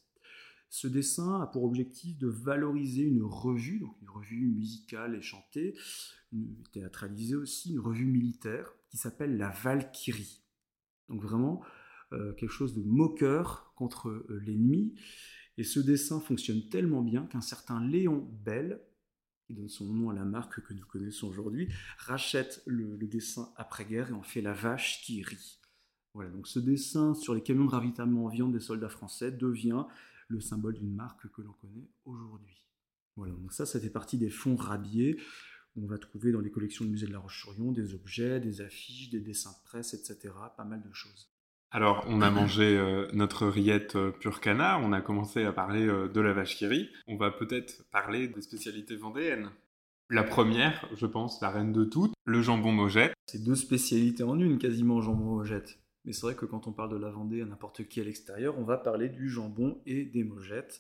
[0.70, 5.76] Ce dessin a pour objectif de valoriser une revue, donc une revue musicale et chantée,
[6.74, 10.44] théâtralisée aussi, une revue militaire qui s'appelle La Valkyrie.
[11.10, 11.64] Donc vraiment
[12.14, 14.96] euh, quelque chose de moqueur contre euh, l'ennemi.
[15.58, 18.82] Et ce dessin fonctionne tellement bien qu'un certain Léon Bell,
[19.46, 24.10] qui donne son nom à la marque que nous connaissons aujourd'hui, rachète le, dessin après-guerre
[24.10, 25.60] et en fait la vache qui rit.
[26.14, 29.86] Voilà, donc ce dessin sur les camions de ravitaillement en viande des soldats français devient
[30.28, 32.66] le symbole d'une marque que l'on connaît aujourd'hui.
[33.16, 35.20] Voilà, donc ça, ça fait partie des fonds Rabier.
[35.76, 39.10] On va trouver dans les collections du musée de la Roche-sur-Yon des objets, des affiches,
[39.10, 40.34] des dessins de presse, etc.
[40.56, 41.32] Pas mal de choses.
[41.72, 45.86] Alors, on a mangé euh, notre rillette euh, pur canard, on a commencé à parler
[45.86, 46.90] euh, de la vache qui rit.
[47.08, 49.50] On va peut-être parler des spécialités vendéennes.
[50.10, 53.14] La première, je pense, la reine de toutes, le jambon Mogette.
[53.26, 55.78] C'est deux spécialités en une, quasiment, jambon Mogette.
[56.08, 58.58] Mais c'est vrai que quand on parle de la Vendée à n'importe qui à l'extérieur,
[58.58, 60.80] on va parler du jambon et des mogettes.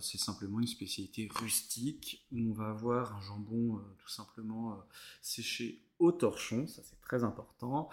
[0.00, 4.78] C'est simplement une spécialité rustique où on va avoir un jambon tout simplement
[5.20, 7.90] séché au torchon, ça c'est très important,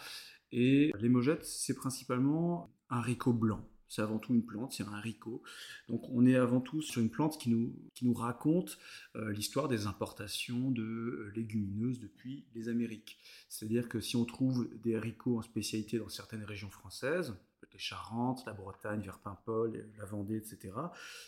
[0.52, 3.68] et les mojettes, c'est principalement un haricot blanc.
[3.90, 5.42] C'est avant tout une plante, c'est un haricot.
[5.88, 8.78] Donc on est avant tout sur une plante qui nous, qui nous raconte
[9.16, 13.18] euh, l'histoire des importations de euh, légumineuses depuis les Amériques.
[13.50, 17.36] C'est-à-dire que si on trouve des haricots en spécialité dans certaines régions françaises,
[17.74, 20.74] les Charentes, la Bretagne, vers Paimpol, la Vendée, etc.,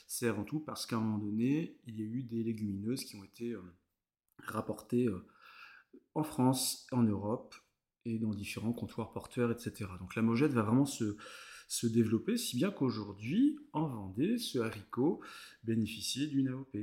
[0.07, 3.15] c'est avant tout parce qu'à un moment donné, il y a eu des légumineuses qui
[3.17, 3.61] ont été euh,
[4.45, 5.07] rapportées
[6.15, 7.55] en France, en Europe,
[8.05, 9.89] et dans différents comptoirs porteurs, etc.
[9.99, 11.17] Donc la mojette va vraiment se,
[11.69, 15.21] se développer, si bien qu'aujourd'hui, en Vendée, ce haricot
[15.63, 16.75] bénéficie d'une AOP.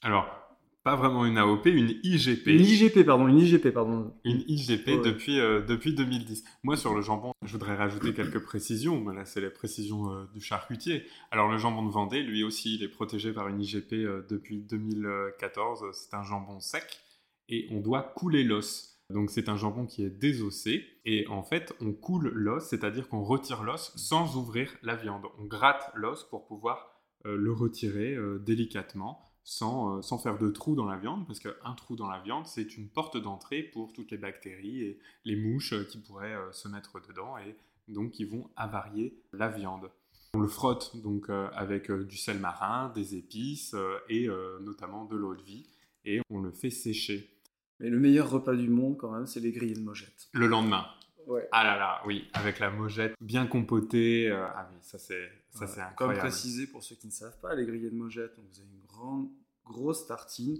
[0.00, 0.26] Alors,
[0.82, 2.48] pas vraiment une AOP, une IGP.
[2.48, 4.14] Une IGP, pardon, une IGP, pardon.
[4.24, 6.42] Une IGP depuis, euh, depuis 2010.
[6.64, 9.08] Moi, sur le jambon, je voudrais rajouter quelques précisions.
[9.10, 11.04] Là, c'est les précisions euh, du charcutier.
[11.30, 14.62] Alors, le jambon de Vendée, lui aussi, il est protégé par une IGP euh, depuis
[14.62, 15.84] 2014.
[15.92, 16.98] C'est un jambon sec
[17.50, 18.91] et on doit couler l'os.
[19.10, 23.22] Donc c'est un jambon qui est désossé et en fait on coule l'os, c'est-à-dire qu'on
[23.22, 25.26] retire l'os sans ouvrir la viande.
[25.38, 26.92] On gratte l'os pour pouvoir
[27.26, 31.38] euh, le retirer euh, délicatement sans, euh, sans, faire de trou dans la viande parce
[31.38, 35.36] qu'un trou dans la viande c'est une porte d'entrée pour toutes les bactéries et les
[35.36, 37.56] mouches qui pourraient se mettre dedans et
[37.88, 39.90] donc qui vont avarier la viande.
[40.34, 43.76] On le frotte donc avec du sel marin, des épices
[44.08, 44.28] et
[44.60, 45.66] notamment de l'eau de vie
[46.04, 47.28] et on le fait sécher.
[47.80, 50.28] Mais le meilleur repas du monde, quand même, c'est les grillés de mojettes.
[50.32, 50.86] Le lendemain.
[51.26, 51.48] Ouais.
[51.52, 54.28] Ah là là, oui, avec la mojette bien compotée.
[54.28, 55.94] Euh, ah oui, ça c'est ça c'est incroyable.
[55.96, 58.70] Comme précisé pour ceux qui ne savent pas, les grillés de mojettes, donc vous avez
[58.70, 59.30] une grande
[59.64, 60.58] grosse tartine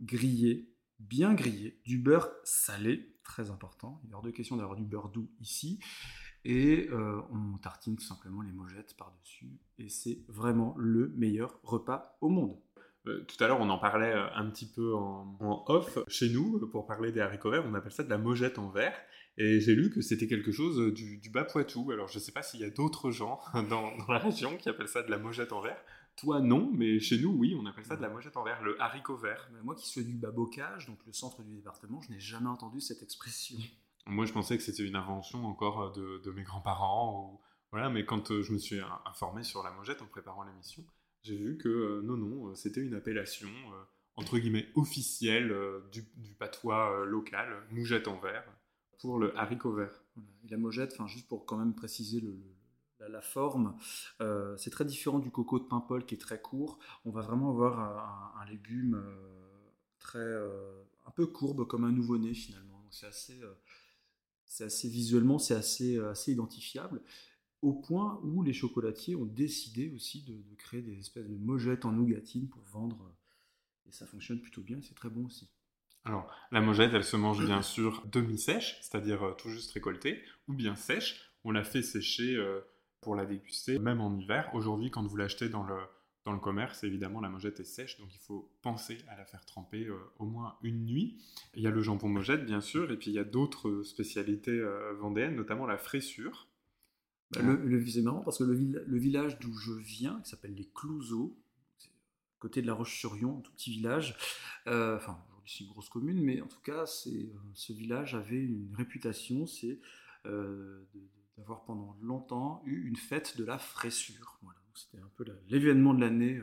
[0.00, 4.00] grillée, bien grillée, du beurre salé, très important.
[4.04, 5.78] Il y a hors de question d'avoir du beurre doux ici.
[6.44, 9.58] Et euh, on tartine tout simplement les mojettes par-dessus.
[9.78, 12.56] Et c'est vraiment le meilleur repas au monde.
[13.06, 16.66] Euh, tout à l'heure, on en parlait euh, un petit peu en, off chez nous
[16.68, 17.64] pour parler des haricots verts.
[17.66, 18.96] On appelle ça de la mojette en verre.
[19.38, 21.90] Et j'ai lu que c'était quelque chose du, bas Poitou.
[21.92, 23.40] Alors, je ne sais pas s'il y a d'autres gens
[23.70, 25.80] dans, la région qui appellent ça de la mojette en verre.
[26.16, 28.80] Toi, non, mais chez nous, oui, on appelle ça de la mojette en verre, le
[28.80, 29.50] haricot vert.
[29.62, 33.02] moi qui suis du bas-bocage, donc le centre du département, je n'ai jamais entendu cette
[33.02, 33.58] expression.
[34.06, 37.38] Moi, je pensais que c'était une invention encore de, de mes grands-parents.
[37.72, 40.82] Voilà, mais quand euh, je me suis informé sur la mojette en préparant l'émission,
[41.26, 43.82] j'ai vu que euh, non, non, euh, c'était une appellation euh,
[44.14, 45.54] entre guillemets officielle
[45.92, 46.02] du,
[46.38, 48.44] patois local, moujette en verre,
[48.98, 50.02] pour le haricot vert.
[50.48, 52.22] La mojette, enfin juste pour quand même préciser
[52.98, 53.76] la, forme,
[54.56, 56.78] c'est très différent du coco de Paimpol qui est très court.
[57.04, 59.04] On va vraiment avoir un, légume
[59.98, 60.34] très
[61.04, 62.86] un peu courbe comme un nouveau-né finalement.
[62.90, 63.38] C'est assez,
[64.60, 67.02] assez visuellement, c'est assez, assez identifiable
[67.66, 71.90] au point où les chocolatiers ont décidé aussi de, créer des espèces de mojettes en
[71.90, 73.12] nougatine pour vendre.
[73.88, 75.50] Et ça fonctionne plutôt bien, c'est très bon aussi.
[76.04, 80.54] Alors, la mojette, elle se mange bien sûr demi-sèche, c'est-à-dire euh, tout juste récoltée, ou
[80.54, 81.32] bien sèche.
[81.42, 82.60] On la fait sécher euh,
[83.00, 84.48] pour la déguster, même en hiver.
[84.54, 85.78] Aujourd'hui, quand vous l'achetez dans le,
[86.24, 89.44] dans le commerce, évidemment, la mojette est sèche, donc il faut penser à la faire
[89.44, 91.20] tremper euh, au moins une nuit.
[91.54, 94.62] Il y a le jambon mojette, bien sûr, et puis il y a d'autres spécialités
[95.00, 96.46] vendéennes, notamment la fraissure.
[97.32, 101.36] Bah, le, c'est marrant parce que le, village d'où je viens, qui s'appelle les Clouseaux,
[102.38, 104.16] côté de la Roche-sur-Yon, un tout petit village,
[104.68, 108.14] euh, enfin aujourd'hui c'est une grosse commune, mais en tout cas c'est, euh, ce village
[108.14, 109.80] avait une réputation, c'est
[110.26, 110.84] euh,
[111.36, 114.38] d'avoir pendant longtemps eu une fête de la fraissure.
[114.42, 116.40] Voilà, c'était un peu l'événement de l'année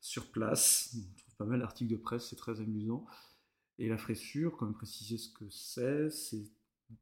[0.00, 0.96] sur place.
[0.96, 3.06] On trouve pas mal d'articles de presse, c'est très amusant.
[3.78, 6.50] Et la fraissure, comme préciser ce que c'est, c'est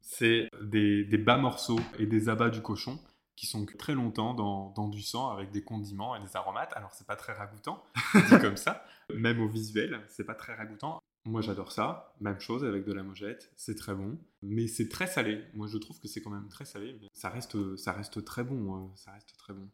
[0.01, 2.99] c'est des, bas morceaux et des abats du cochon
[3.35, 6.73] qui sont très longtemps dans, du sang avec des condiments et des aromates.
[6.75, 7.83] Alors c'est pas très ragoûtant,
[8.15, 10.99] dit comme ça, même au visuel, c'est pas très ragoûtant.
[11.25, 15.05] Moi j'adore ça, même chose avec de la mojette, c'est très bon, mais c'est très
[15.05, 15.43] salé.
[15.53, 18.75] Moi je trouve que c'est quand même très salé, ça reste, ça reste très bon,
[18.75, 18.91] hein.
[18.95, 19.69] ça reste très bon.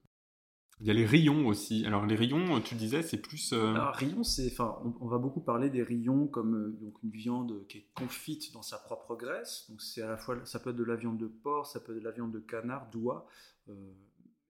[0.79, 1.85] Il y a les rayons aussi.
[1.85, 3.51] Alors les rayons, tu disais, c'est plus.
[3.53, 3.73] Euh...
[3.73, 7.65] Alors rayons, c'est, enfin, on, va beaucoup parler des rayons comme euh, donc une viande
[7.67, 9.65] qui est confite dans sa propre graisse.
[9.69, 11.93] Donc c'est à la fois, ça peut être de la viande de porc, ça peut
[11.93, 13.27] être de la viande de canard, d'oie.
[13.69, 13.73] Euh,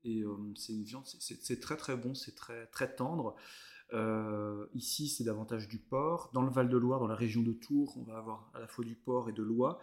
[0.03, 3.35] et euh, c'est une viande, c'est très très bon, c'est très très tendre.
[4.73, 6.29] ici, c'est davantage du porc.
[6.33, 8.95] Dans le Val-de-Loire, dans la région de Tours, on va avoir à la fois du
[8.95, 9.79] porc et de l'oie.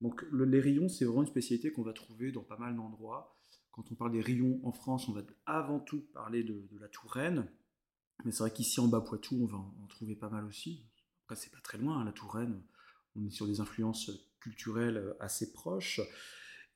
[0.00, 3.36] Donc les rayons, c'est vraiment une spécialité qu'on va trouver dans pas mal d'endroits.
[3.72, 7.50] Quand on parle des rayons en France, on va avant tout parler de, la Touraine.
[8.24, 10.84] Mais c'est vrai qu'ici en bas Poitou, on va en, trouver pas mal aussi.
[11.24, 12.62] Après, c'est pas très loin, hein, la Touraine.
[13.16, 14.10] On est sur des influences
[14.40, 16.00] culturelles assez proches.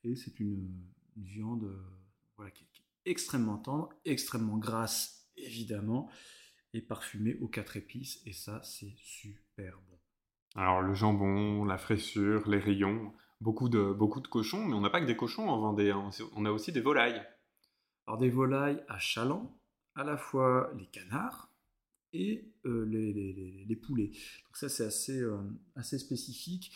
[0.04, 0.70] Et c'est une,
[1.16, 6.10] viande euh, qui, est, extrêmement tendre, extrêmement grasse, évidemment,
[6.72, 8.22] et parfumée aux quatre épices.
[8.24, 9.98] Et ça, c'est super bon.
[10.54, 14.90] Alors, le jambon, la fraîcheur, les rayons, beaucoup de, beaucoup de cochons, mais on n'a
[14.90, 17.22] pas que des cochons en Vendée, on a aussi des volailles.
[18.06, 19.58] Alors des volailles à chaland,
[19.94, 21.50] à la fois les canards
[22.12, 24.08] et euh, les, poulets.
[24.08, 25.38] Donc ça c'est assez, euh,
[25.74, 26.72] assez spécifique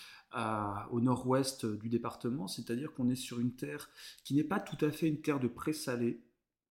[0.92, 3.90] au nord-ouest du département, c'est-à-dire qu'on est sur une terre
[4.22, 6.22] qui n'est pas tout à fait une terre de présalé,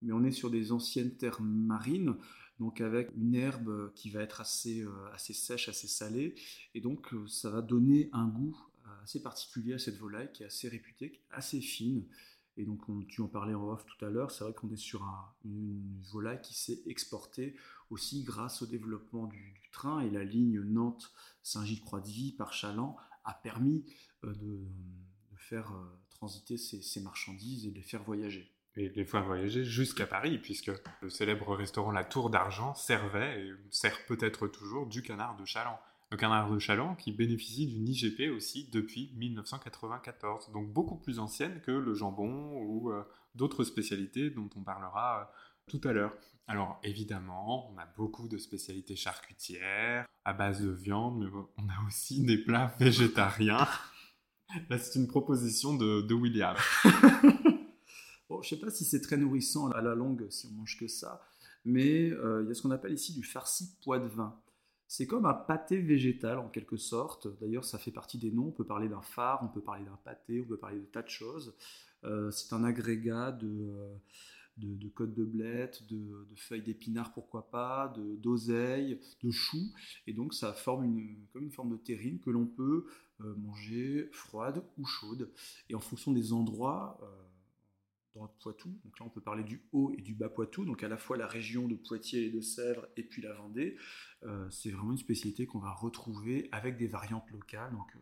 [0.02, 2.16] mais on est sur des anciennes terres marines,
[2.60, 6.36] donc avec une herbe qui va être assez, euh, assez sèche, assez salée,
[6.74, 8.58] et donc ça va donner un goût
[9.04, 12.06] assez particulier à cette volaille qui est assez réputée, assez fine.
[12.58, 15.02] Et donc, tu en parlais en off tout à l'heure, c'est vrai qu'on est sur
[15.46, 17.56] une volaille qui s'est exportée
[17.90, 23.86] aussi grâce au développement du, train et la ligne Nantes-Saint-Gilles-Croix-de-Vie par Chaland a permis
[24.24, 24.66] euh, de,
[25.38, 28.52] faire euh, transiter ces, marchandises et de les faire voyager.
[28.76, 30.72] Et les faire voyager jusqu'à Paris, puisque
[31.02, 35.80] le célèbre restaurant La Tour d'Argent servait, et sert peut-être toujours, du canard de Chaland
[36.12, 41.62] le canard de Chaland qui bénéficie d'une IGP aussi depuis 1994, donc beaucoup plus ancienne
[41.62, 43.04] que le jambon ou euh,
[43.36, 45.26] d'autres spécialités dont on parlera euh,
[45.68, 46.16] tout à l'heure.
[46.48, 51.88] Alors évidemment, on a beaucoup de spécialités charcutières à base de viande, mais on a
[51.88, 53.68] aussi des plats végétariens.
[54.68, 56.58] Là, c'est une proposition de, William.
[58.30, 60.76] bon, je ne sais pas si c'est très nourrissant à la longue si on mange
[60.80, 61.22] que ça,
[61.66, 64.36] mais euh, il y a ce qu'on appelle ici du farci pois de vin.
[64.90, 67.28] C'est comme un pâté végétal en quelque sorte.
[67.40, 68.48] D'ailleurs, ça fait partie des noms.
[68.48, 71.04] On peut parler d'un phare, on peut parler d'un pâté, on peut parler de tas
[71.04, 71.56] de choses.
[72.06, 73.72] Euh, c'est un agrégat de,
[74.58, 79.72] de, de côtes de blettes, de, feuilles d'épinards, pourquoi pas, d'oseille, de, choux.
[80.08, 82.88] Et donc, ça forme une, comme une forme de terrine que l'on peut
[83.22, 85.30] euh, manger froide ou chaude.
[85.70, 87.06] Et en fonction des endroits, euh,
[88.16, 88.80] dans le Poitou.
[88.84, 91.18] Donc là, on peut parler du Haut et du Bas Poitou, donc à la fois
[91.18, 93.78] la région de Poitiers et de Sèvres et puis la Vendée.
[94.24, 97.72] Euh, c'est vraiment une spécialité qu'on va retrouver avec des variantes locales.
[97.72, 98.00] Donc euh,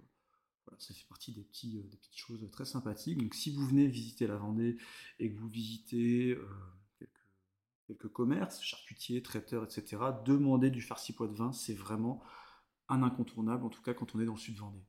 [0.66, 3.18] voilà, ça fait partie des, petits, euh, des petites choses très sympathiques.
[3.18, 4.78] Donc si vous venez visiter la Vendée
[5.20, 6.38] et que vous visitez
[7.88, 11.51] quelques, commerces, charcutiers, traiteurs, etc., demandez du farci pois de vin.
[11.51, 12.24] C'est vraiment
[12.89, 14.86] un incontournable, en tout cas quand on est dans le sud Vendée.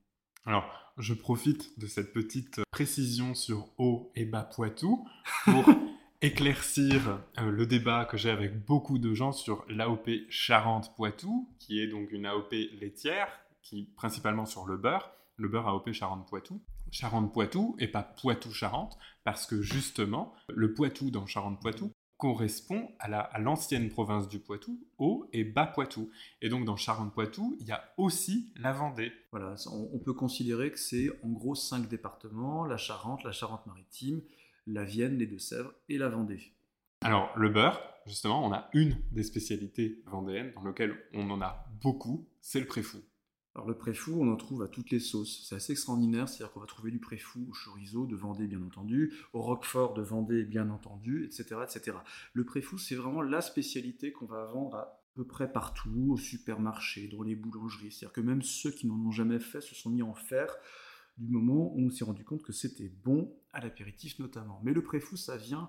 [0.49, 0.65] Alors,
[0.97, 5.07] je profite de cette petite précision sur Haut et Bas Poitou
[5.45, 5.69] pour
[6.23, 11.87] éclaircir euh, le débat que j'ai avec beaucoup de gens sur l'AOP Charente-Poitou, qui est
[11.87, 13.29] donc une AOP laitière,
[13.61, 16.63] qui principalement sur le beurre, le beurre AOP Charente-Poitou.
[16.93, 24.29] Charente-Poitou et pas Poitou-Charente, parce que justement, le Poitou dans Charente-Poitou correspond à l'ancienne province
[24.29, 26.11] du Poitou, Haut et Bas Poitou.
[26.43, 29.13] Et donc dans Charente-Poitou, il y a aussi la Vendée.
[29.31, 34.21] Voilà, on, peut considérer que c'est en gros cinq départements, la Charente, la Charente-Maritime,
[34.67, 36.53] la Vienne, les Deux-Sèvres et la Vendée.
[37.03, 41.67] Alors le beurre, justement, on a une des spécialités vendéennes dans lequel on en a
[41.81, 42.99] beaucoup, c'est le préfou.
[43.59, 45.45] Alors le préfou, on en trouve à toutes les sauces.
[45.49, 49.13] C'est assez extraordinaire, c'est-à-dire qu'on va trouver du préfou au chorizo de Vendée, bien entendu,
[49.33, 51.57] au roquefort de Vendée, bien entendu, etc.
[51.65, 51.97] etc.
[52.35, 57.09] Le préfou, c'est vraiment la spécialité qu'on va vendre à peu près partout, au supermarché,
[57.09, 57.91] dans les boulangeries.
[57.91, 60.55] C'est-à-dire que même ceux qui n'en ont jamais fait se sont mis en faire
[61.17, 64.61] du moment où on s'est rendu compte que c'était bon à l'apéritif notamment.
[64.63, 65.69] Mais le préfou, ça vient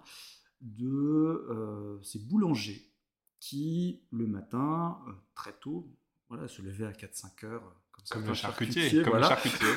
[0.61, 2.93] de euh, ces boulangers
[3.39, 5.91] qui, le matin, euh, très tôt,
[6.29, 7.78] voilà, se lever à 4-5 heures.
[7.99, 9.03] Euh, comme, le charcutier.
[9.03, 9.67] Comme charcutier.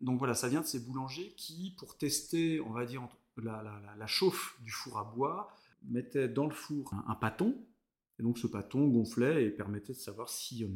[0.00, 3.06] Donc voilà, ça vient de ces boulangers qui, pour tester, on va dire,
[3.42, 5.48] la, chauffe du four à bois,
[5.82, 7.56] mettaient dans le four un, pâton.
[8.18, 10.68] Et donc ce pâton gonflait et permettait de savoir si, euh,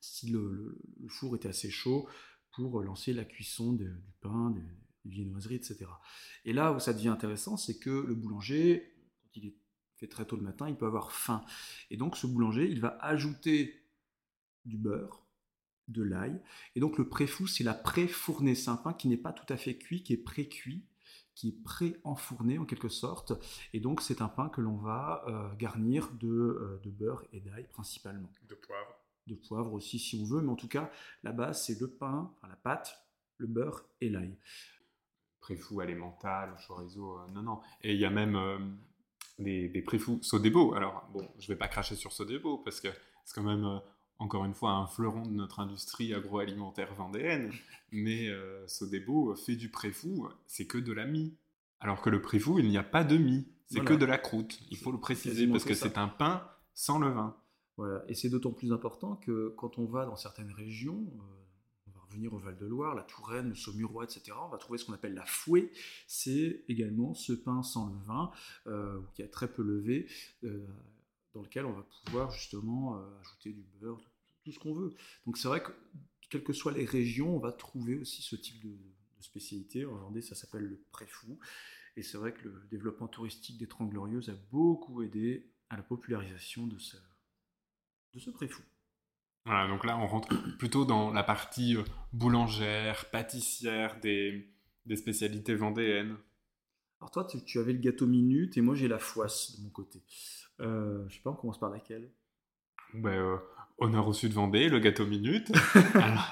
[0.00, 0.78] si le,
[1.08, 2.08] four était assez chaud
[2.52, 4.54] pour lancer la cuisson du pain,
[5.04, 5.86] viennoiseries, etc.
[6.44, 9.56] Et là où ça devient intéressant, c'est que le boulanger, quand il est
[9.96, 11.44] fait très tôt le matin, il peut avoir faim.
[11.90, 13.86] Et donc ce boulanger, il va ajouter
[14.64, 15.19] du beurre,
[15.90, 16.40] de l'ail.
[16.74, 18.54] Et donc le pré-fou, c'est la pré-fournée.
[18.54, 20.84] C'est un pain qui n'est pas tout à fait cuit, qui est pré-cuit,
[21.34, 23.32] qui est pré-enfourné en quelque sorte.
[23.72, 27.40] Et donc c'est un pain que l'on va euh, garnir de, euh, de beurre et
[27.40, 28.30] d'ail principalement.
[28.48, 28.94] De poivre.
[29.26, 30.90] De poivre aussi si on veut, mais en tout cas,
[31.22, 33.04] la base, c'est le pain, enfin, la pâte,
[33.38, 34.36] le beurre et l'ail.
[35.40, 37.60] Préfou alimental, chorizo, euh, non, non.
[37.82, 38.78] Et il y a même
[39.38, 40.74] des, des préfous Sodebo.
[40.74, 42.88] Alors, bon, je vais pas cracher sur Sodebo parce que
[43.24, 43.80] c'est quand même
[44.20, 47.50] encore une fois un fleuron de notre industrie agroalimentaire vendéenne,
[47.90, 51.34] mais euh, Sodebo fait du préfou, c'est que de la mie.
[51.80, 54.60] Alors que le préfou, il n'y a pas de mie, c'est que de la croûte.
[54.70, 57.36] Il faut le préciser parce que c'est un pain sans levain.
[57.76, 61.90] Voilà, et c'est d'autant plus important que quand on va dans certaines régions, euh, on
[61.92, 65.14] va revenir au Val-de-Loire, la Touraine, le Saumurois, etc., on va trouver ce qu'on appelle
[65.14, 65.72] la fouée.
[66.06, 68.32] C'est également ce pain sans levain,
[68.66, 70.08] euh, qui a très peu levé,
[70.44, 70.66] euh,
[71.32, 74.09] dans lequel on va pouvoir justement ajouter du beurre,
[74.50, 74.94] tout ce qu'on veut.
[75.26, 75.72] Donc c'est vrai que
[76.28, 78.76] quelles que soient les régions, on va trouver aussi ce type de,
[79.20, 79.84] spécialité.
[79.84, 81.38] En Vendée, ça s'appelle le préfou.
[81.94, 85.82] Et c'est vrai que le développement touristique des Trente Glorieuses a beaucoup aidé à la
[85.82, 86.96] popularisation de ce,
[88.14, 88.62] de ce préfou.
[89.44, 91.84] Voilà, donc là, on rentre plutôt dans la partie euh,
[92.14, 94.50] boulangère, pâtissière des,
[94.86, 96.16] des spécialités vendéennes.
[97.00, 100.02] Alors toi, tu, avais le gâteau minute et moi j'ai la foisse de mon côté.
[100.60, 102.12] Euh, je sais pas, on commence par laquelle?
[102.92, 103.36] Ben, euh,
[103.80, 105.50] honneur au sud Vendée, le gâteau minute.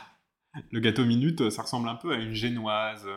[0.70, 3.08] le gâteau minute, ça ressemble un peu à une génoise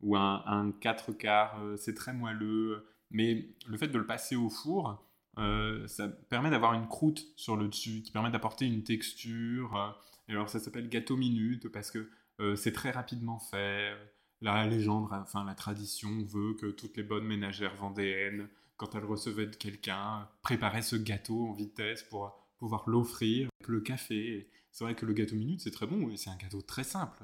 [0.00, 1.60] ou un, un 4 quarts.
[1.62, 2.86] Euh, c'est très moelleux.
[3.10, 5.04] Mais le fait de le passer au four,
[5.38, 9.98] euh, ça permet d'avoir une croûte sur le dessus, qui permet d'apporter une texture.
[10.28, 12.08] Et alors ça s'appelle gâteau minute parce que
[12.56, 13.92] c'est très rapidement fait.
[14.40, 19.46] La légende, enfin la tradition veut que toutes les bonnes ménagères vendéennes, quand elles recevaient
[19.46, 24.48] de quelqu'un, préparaient ce gâteau en vitesse pour pouvoir l'offrir, le café.
[24.70, 27.18] C'est vrai que le gâteau minute, c'est très bon, c'est un gâteau très simple.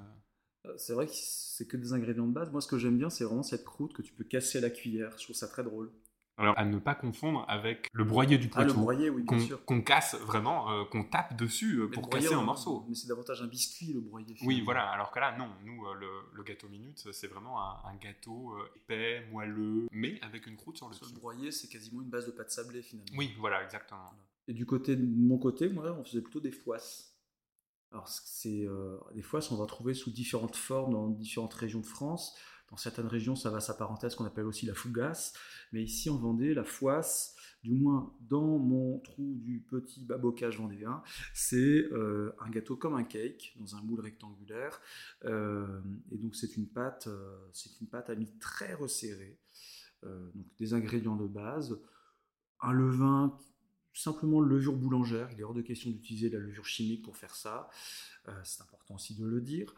[0.67, 2.51] Euh, c'est vrai que c'est que des ingrédients de base.
[2.51, 4.71] Moi, ce que j'aime bien, c'est vraiment cette croûte que tu peux casser à la
[4.71, 5.13] cuillère.
[5.19, 5.93] Je trouve ça très drôle.
[6.39, 8.71] Alors, à ne pas confondre avec le broyer du Poitou.
[8.71, 9.65] Ah, le broyer, oui, bien sûr.
[9.65, 12.85] Qu'on casse vraiment, euh, qu'on tape dessus euh, pour casser en morceaux.
[12.89, 14.37] Mais c'est davantage un biscuit, le broyer.
[14.43, 14.91] Oui, voilà.
[14.91, 15.49] Alors que là, non.
[15.65, 20.89] Nous, le, gâteau minute, c'est vraiment un, gâteau épais, moelleux, mais avec une croûte sur
[20.89, 21.15] le dessus.
[21.15, 23.17] Le broyer, c'est quasiment une base de pâte sablée, finalement.
[23.17, 24.13] Oui, voilà, exactement.
[24.49, 27.17] Et du côté de mon côté, moi, on faisait plutôt des foisses.
[27.93, 31.87] Alors, c'est euh, des foisses, on va trouver sous différentes formes dans différentes régions de
[31.87, 32.37] France.
[32.71, 35.35] Dans certaines régions, ça va s'apparenter à ce qu'on appelle aussi la fougasse.
[35.73, 41.03] Mais ici, en Vendée, la foisse, du moins dans mon trou du petit babocage vendéen,
[41.33, 44.81] c'est euh, un gâteau comme un cake, dans un moule rectangulaire.
[45.25, 45.81] Euh,
[46.11, 47.09] et donc, c'est une pâte,
[47.81, 49.39] une pâte à mie très resserrée.
[50.03, 51.81] donc, des ingrédients de base,
[52.61, 53.39] un levain
[53.97, 55.29] simplement levure boulangère.
[55.33, 57.71] Il est hors de question d'utiliser la levure chimique pour faire ça.
[58.29, 59.75] Euh, c'est important aussi de le dire.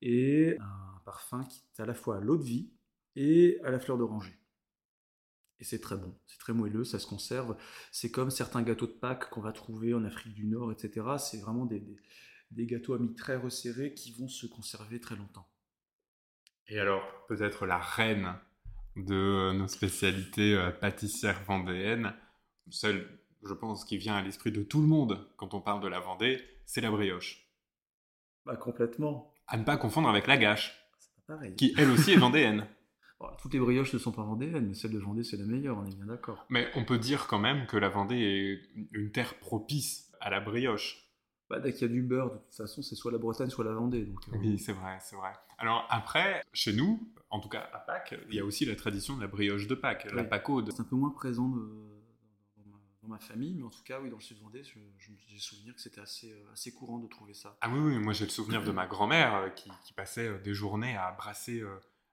[0.00, 2.70] Et un parfum qui est à la fois à l'eau de vie
[3.16, 4.36] et à la fleur d'oranger.
[5.60, 7.56] Et c'est très bon, c'est très moelleux, ça se conserve.
[7.92, 11.06] C'est comme certains gâteaux de Pâques qu'on va trouver en Afrique du Nord, etc.
[11.18, 11.80] C'est vraiment des,
[12.50, 15.48] des, gâteaux à mi très resserrés qui vont se conserver très longtemps.
[16.66, 18.34] Et alors, peut-être la reine
[18.96, 22.12] de nos spécialités euh, pâtissières vendéennes,
[22.70, 25.88] celle je pense, qui vient à l'esprit de tout le monde quand on parle de
[25.88, 27.48] la Vendée, c'est la brioche.
[28.44, 29.32] Bah, complètement.
[29.46, 30.74] À ne pas confondre avec la gâche.
[31.26, 31.54] Pas pareil.
[31.56, 32.66] Qui, elle aussi, est vendéenne.
[33.40, 35.86] toutes les brioches ne sont pas vendéennes, mais celle de Vendée, c'est la meilleure, on
[35.86, 36.44] est bien d'accord.
[36.48, 40.40] Mais on peut dire quand même que la Vendée est une terre propice à la
[40.40, 40.98] brioche.
[41.48, 43.64] Bah, dès qu'il y a du beurre, de toute façon, c'est soit la Bretagne, soit
[43.64, 44.06] la Vendée.
[44.06, 45.32] Donc, euh, Oui, c'est vrai, c'est vrai.
[45.58, 49.16] Alors après, chez nous, en tout cas à Pâques, il y a aussi la tradition
[49.16, 50.70] de la brioche de Pâques, la pâquaude.
[50.72, 52.01] C'est un peu moins présent de
[53.02, 56.00] dans ma famille, mais en tout cas, oui, dans le sud-Vendée, j'ai souvenir que c'était
[56.00, 57.56] assez, euh, assez courant de trouver ça.
[57.60, 60.38] Ah oui, oui moi j'ai le souvenir de ma grand-mère euh, qui, qui, passait euh,
[60.38, 61.62] des journées à brasser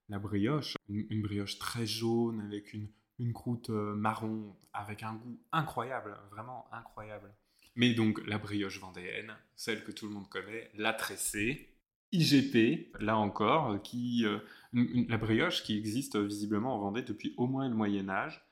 [0.10, 6.18] la brioche, une, brioche très jaune avec une, une croûte marron, avec un goût incroyable,
[6.32, 7.32] vraiment incroyable.
[7.76, 11.76] Mais donc la brioche vendéenne, celle que tout le monde connaît, la tressée,
[12.12, 14.26] IGP, là encore, qui,
[14.74, 18.49] la brioche qui existe visiblement en Vendée depuis au moins le Moyen Âge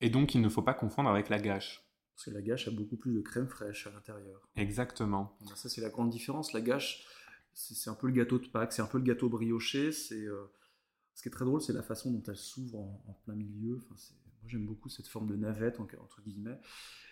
[0.00, 1.84] et donc, il ne faut pas confondre avec la gâche.
[2.14, 4.48] Parce que la gâche a beaucoup plus de crème fraîche à l'intérieur.
[4.56, 5.36] Exactement.
[5.54, 6.52] ça, c'est la grande différence.
[6.52, 7.04] La gâche,
[7.52, 9.92] c'est un peu le gâteau de Pâques, c'est un peu le gâteau brioché.
[9.92, 10.44] C'est euh,
[11.14, 13.76] Ce qui est très drôle, c'est la façon dont elle s'ouvre en, plein milieu.
[13.90, 16.60] Enfin, moi, j'aime beaucoup cette forme de navette, entre guillemets.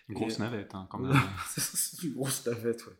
[0.09, 1.15] Une grosse navette, hein, quand même.
[1.57, 2.93] c'est une grosse navette, ouais.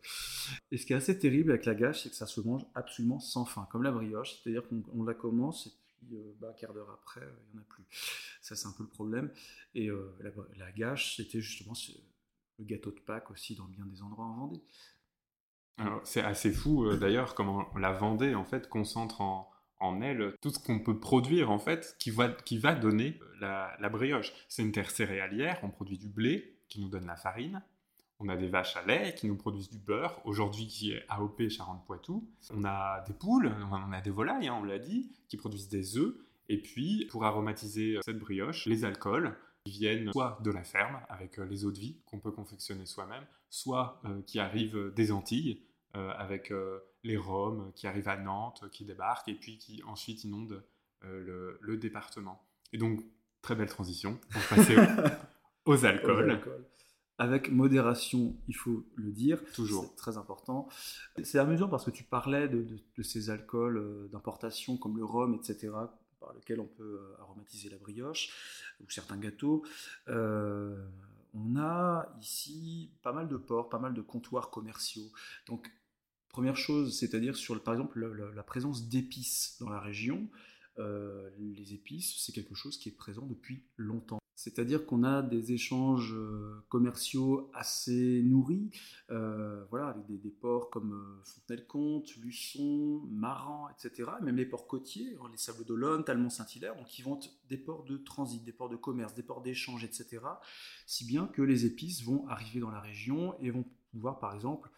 [0.70, 3.20] Et ce qui est assez terrible avec la gâche, c'est que ça se mange absolument
[3.20, 4.42] sans fin, comme la brioche.
[4.42, 5.70] C'est-à-dire qu'on la commence, et
[6.04, 7.84] puis bah, un quart d'heure après, il n'y en a plus.
[8.40, 9.32] Ça, c'est un peu le problème.
[9.74, 9.88] Et
[10.20, 11.74] la, la, gâche, c'était justement
[12.58, 14.62] le gâteau de Pâques aussi dans bien des endroits en Vendée.
[16.04, 19.50] C'est assez fou d'ailleurs comment la Vendée en fait concentre en,
[19.80, 23.76] en elle tout ce qu'on peut produire en fait qui va, qui va donner la,
[23.80, 24.32] la brioche.
[24.48, 27.62] C'est une terre céréalière, on produit du blé qui nous donne la farine,
[28.20, 31.48] on a des vaches à lait qui nous produisent du beurre, aujourd'hui qui est AOP
[31.48, 32.28] Charente-Poitou.
[32.50, 35.98] On a des poules, on a des volailles, hein, on l'a dit, qui produisent des
[35.98, 36.14] œufs.
[36.48, 41.38] Et puis, pour aromatiser cette brioche, les alcools qui viennent soit de la ferme, avec
[41.38, 45.62] euh, les eaux de vie qu'on peut confectionner soi-même, soit euh, qui arrivent des Antilles,
[45.96, 46.52] euh, avec
[47.04, 50.64] les rhums qui arrivent à Nantes, qui débarquent, et puis qui ensuite inondent
[51.02, 52.42] le, département.
[52.72, 53.00] Et donc,
[53.42, 54.74] très belle transition pour passer
[55.66, 56.40] aux alcools
[57.18, 59.40] avec modération, il faut le dire.
[59.54, 59.84] Toujours.
[59.84, 60.68] C'est très important.
[61.22, 62.66] C'est amusant parce que tu parlais de,
[63.02, 65.72] ces alcools euh, d'importation comme le rhum, etc.,
[66.20, 69.64] par lesquels on peut euh, aromatiser la brioche ou certains gâteaux.
[70.08, 70.76] Euh,
[71.34, 75.10] on a ici pas mal de ports, pas mal de comptoirs commerciaux.
[75.46, 75.70] Donc,
[76.28, 78.04] première chose, c'est-à-dire sur, par exemple,
[78.34, 80.28] la, présence d'épices dans la région.
[80.78, 84.18] les épices, c'est quelque chose qui est présent depuis longtemps.
[84.36, 88.70] C'est-à-dire qu'on a des échanges euh, commerciaux assez nourris,
[89.10, 94.10] euh, voilà, avec des, ports comme euh, Fontenay-le-Comte, Luçon, Maran, etc.
[94.22, 97.18] Même les ports côtiers, les Sables d'Olonne, Talmont-Saint-Hilaire, qui vont
[97.48, 100.20] des ports de transit, des ports de commerce, des ports d'échange, etc.
[100.86, 104.68] Si bien que les épices vont arriver dans la région et vont pouvoir, par exemple,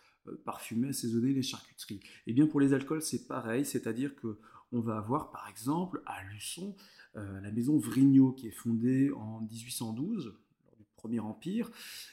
[0.45, 2.01] parfumer, assaisonner les charcuteries.
[2.27, 4.39] Et bien pour les alcools, c'est pareil, c'est-à-dire que
[4.73, 6.75] on va avoir, par exemple, à Luçon,
[7.17, 11.71] la maison Vrigno, qui est fondée en 1812, lors du Premier Empire.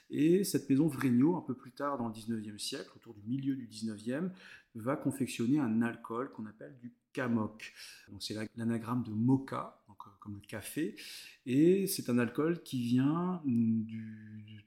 [0.10, 3.56] Et cette maison Vrigno, un peu plus tard dans le 19e siècle, autour du milieu
[3.56, 4.30] du 19e,
[4.76, 7.74] va confectionner un alcool qu'on appelle du Camok.
[8.20, 10.96] c'est l'anagramme de mocha, donc, euh, comme le café.
[11.46, 13.42] Et c'est un alcool qui vient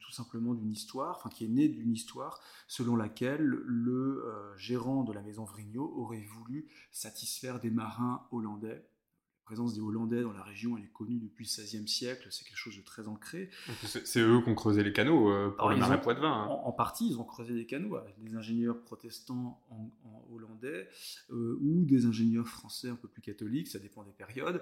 [0.00, 5.02] tout simplement d'une histoire, enfin qui est né d'une histoire selon laquelle le euh, gérant
[5.02, 8.95] de la maison Vrigno aurait voulu satisfaire des marins hollandais la
[9.46, 12.58] présence des Hollandais dans la région, elle est connue depuis le XVIe siècle, c'est quelque
[12.58, 13.48] chose de très ancré.
[13.84, 16.32] C'est eux qui ont creusé les canaux euh, pour le marais Poitevin.
[16.32, 16.46] Hein.
[16.48, 19.90] En, partie, ils ont creusé des canaux avec des ingénieurs protestants en,
[20.34, 20.88] hollandais
[21.30, 24.56] euh, ou des ingénieurs français un peu plus catholiques, ça dépend des périodes.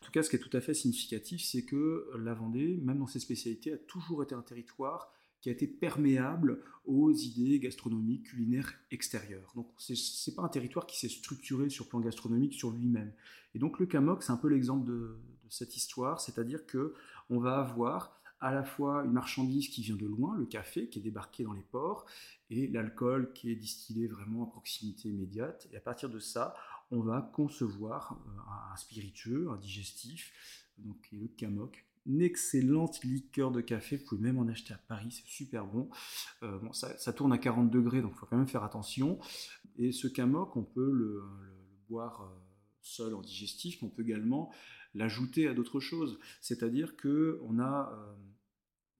[0.00, 3.00] En tout cas, ce qui est tout à fait significatif, c'est que la Vendée, même
[3.00, 8.24] dans ses spécialités, a toujours été un territoire qui a été perméable aux idées gastronomiques,
[8.24, 9.52] culinaires extérieures.
[9.54, 13.12] Donc ce n'est pas un territoire qui s'est structuré sur le plan gastronomique sur lui-même.
[13.58, 15.18] Donc le Camok, c'est un peu l'exemple de,
[15.50, 16.94] cette histoire, c'est-à-dire que
[17.30, 20.98] on va avoir à la fois une marchandise qui vient de loin, le café qui
[20.98, 22.06] est débarqué dans les ports,
[22.50, 25.66] et l'alcool qui est distillé vraiment à proximité immédiate.
[25.72, 26.54] Et à partir de ça,
[26.90, 30.32] on va concevoir euh, un spiritueux, un digestif,
[30.78, 33.96] donc le Camok, une excellente liqueur de café.
[33.96, 35.88] Vous pouvez même en acheter à Paris, c'est super bon.
[36.42, 39.18] Euh, bon ça, tourne à 40 degrés, donc il faut quand même faire attention.
[39.76, 41.22] Et ce camok, on peut le,
[41.88, 42.47] boire euh,
[42.88, 44.52] seul en digestif, mais on peut également
[44.94, 46.18] l'ajouter à d'autres choses.
[46.40, 48.14] C'est-à-dire que on a euh,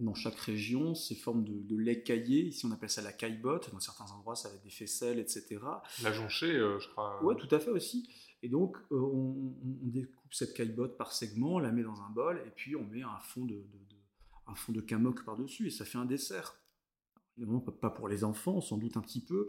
[0.01, 2.45] dans chaque région ces formes de, lait caillé.
[2.45, 3.73] Ici, on appelle ça la caillebotte.
[3.73, 5.59] Dans certains endroits, ça va être des faisselles, etc.
[6.03, 7.19] La jonchée, je crois.
[7.25, 8.09] Oui, tout à fait aussi.
[8.43, 12.43] Et donc, euh, on, découpe cette caillebotte par segments, on la met dans un bol,
[12.47, 13.65] et puis on met un fond de,
[14.47, 16.58] un fond de camok par-dessus, et ça fait un dessert.
[17.39, 19.47] Évidemment, pas pour les enfants, sans doute un petit peu,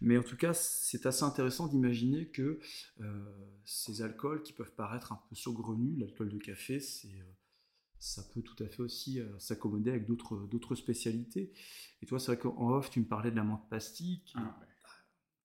[0.00, 2.58] mais en tout cas, c'est assez intéressant d'imaginer que
[3.00, 3.24] euh,
[3.64, 7.32] ces alcools qui peuvent paraître un peu saugrenus, l'alcool de café, c'est euh,
[7.98, 11.52] ça peut tout à fait aussi s'accommoder avec d'autres spécialités.
[12.02, 14.58] Et toi, c'est vrai qu'en off, tu me parlais de la menthe pastille, ah,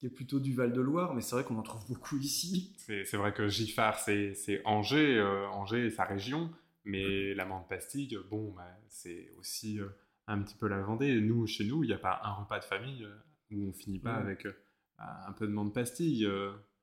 [0.02, 2.76] qui est plutôt du Val-de-Loire, mais c'est vrai qu'on en trouve beaucoup ici.
[2.80, 6.52] C'est vrai que Giffard, c'est Angers, euh, Angers et sa région,
[6.86, 9.88] mais la menthe pastille, bon, bah, c'est aussi euh,
[10.28, 11.20] un petit peu la Vendée.
[11.22, 13.16] Nous, chez nous, il n'y a pas un repas de famille euh,
[13.52, 14.48] où on finit pas avec
[14.98, 16.28] un peu de menthe pastille.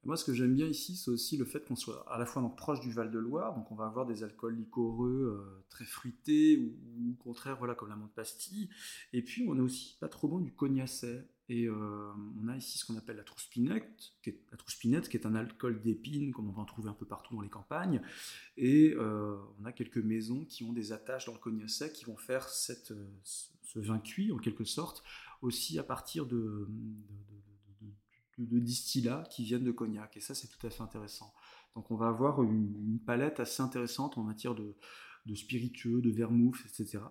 [0.05, 2.43] Moi, ce que j'aime bien ici, c'est aussi le fait qu'on soit à la fois
[2.43, 7.23] donc, proche du Val-de-Loire, donc on va avoir des alcools liquoreux très fruités, ou, au
[7.23, 8.69] contraire, voilà, comme la menthe pastille.
[9.13, 11.27] Et puis, on a aussi pas trop loin du cognacet.
[11.51, 15.35] Et euh, on a ici ce qu'on appelle la trouspinette, qui est, qui est un
[15.35, 18.03] alcool d'épine, comme on va en trouver un peu partout dans les campagnes.
[18.59, 22.19] Et euh, on a quelques maisons qui ont des attaches dans le cognacet qui vont
[22.19, 22.93] faire ce
[23.77, 25.03] vin cuit, en quelque sorte,
[25.41, 26.69] aussi à partir de,
[28.37, 30.17] de, distillats qui viennent de cognac.
[30.19, 31.33] Et ça, c'est tout à fait intéressant.
[31.75, 34.77] Donc on va avoir une, une palette assez intéressante en matière de,
[35.35, 37.05] spiritueux, de vermouth, etc.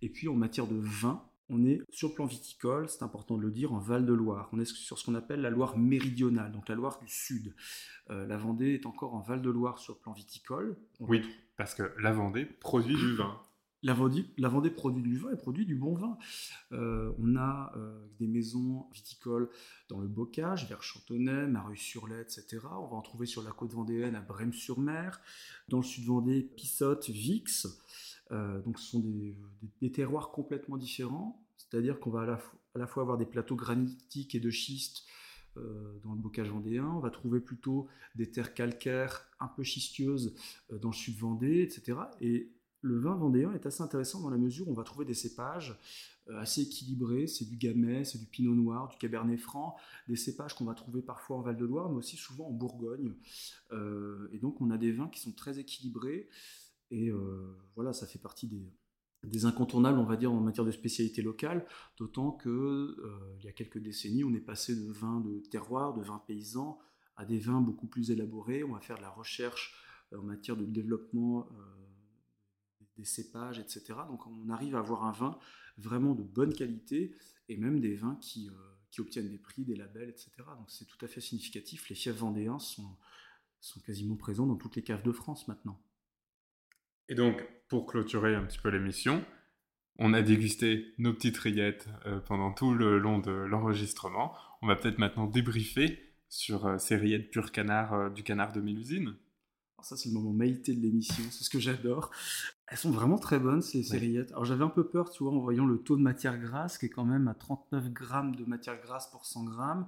[0.00, 3.42] Et puis en matière de vin, on est sur le plan viticole, c'est important de
[3.42, 4.48] le dire, en Val-de-Loire.
[4.52, 7.54] On est sur ce qu'on appelle la Loire méridionale, donc la Loire du Sud.
[8.10, 10.76] Euh, la Vendée est encore en Val-de-Loire sur le plan viticole.
[11.00, 11.22] oui,
[11.56, 13.40] parce que la Vendée produit du vin.
[13.82, 16.18] La Vendée, la Vendée, produit du vin et produit du bon vin.
[16.72, 19.48] Euh, on a euh, des maisons viticoles
[19.88, 22.58] dans le Bocage, vers Chantonnay, Mareuil-sur-Lay, etc.
[22.64, 25.20] On va en trouver sur la côte vendéenne à Brême-sur-Mer.
[25.68, 27.68] Dans le sud Vendée, Pissotte, Vix.
[28.32, 29.00] Euh, donc ce sont
[29.80, 34.40] des, terroirs complètement différents, c'est-à-dire qu'on va à la, fois avoir des plateaux granitiques et
[34.40, 35.04] de schiste
[35.56, 40.34] euh, dans le bocage vendéen, on va trouver plutôt des terres calcaires un peu schisteuses
[40.72, 41.98] euh, dans le sud Vendée, etc.
[42.20, 42.52] Et
[42.82, 45.78] le vin vendéen est assez intéressant dans la mesure où on va trouver des cépages
[46.38, 49.76] assez équilibrés, c'est du gamay, c'est du pinot noir, du cabernet franc,
[50.08, 53.14] des cépages qu'on va trouver parfois en Val-de-Loire, mais aussi souvent en Bourgogne.
[53.72, 56.28] et donc on a des vins qui sont très équilibrés,
[56.90, 58.48] et euh, voilà, ça fait partie
[59.22, 61.66] des, incontournables, on va dire, en matière de spécialité locale,
[61.98, 65.94] d'autant que euh, il y a quelques décennies, on est passé de vins de terroir,
[65.94, 66.78] de vins paysans,
[67.16, 68.62] à des vins beaucoup plus élaborés.
[68.62, 69.74] On va faire de la recherche
[70.12, 71.48] euh, en matière de développement
[72.96, 73.84] des cépages, etc.
[74.08, 75.38] Donc on arrive à avoir un vin
[75.76, 77.14] vraiment de bonne qualité
[77.48, 78.48] et même des vins qui,
[78.90, 80.30] qui obtiennent des prix, des labels, etc.
[80.56, 81.90] Donc c'est tout à fait significatif.
[81.90, 82.96] Les fiefs vendéens sont,
[83.60, 85.78] sont quasiment présents dans toutes les caves de France maintenant.
[87.08, 89.24] Et donc, pour clôturer un petit peu l'émission,
[89.98, 94.34] on a dégusté nos petites rillettes euh, pendant tout le long de l'enregistrement.
[94.62, 95.98] On va peut-être maintenant débriefer
[96.28, 99.16] sur euh, ces rillettes pur canard euh, du canard de Mélusine.
[99.82, 102.10] ça, c'est le moment maïté de l'émission, c'est ce que j'adore.
[102.66, 104.32] Elles sont vraiment très bonnes, ces, rillettes.
[104.32, 106.86] Alors, j'avais un peu peur, tu vois, en voyant le taux de matière grasse, qui
[106.86, 109.86] est quand même à 39 grammes de matière grasse pour 100 grammes.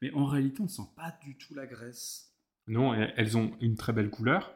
[0.00, 2.32] Mais en réalité, on ne sent pas du tout la graisse.
[2.68, 4.54] Non, elles ont une très belle couleur.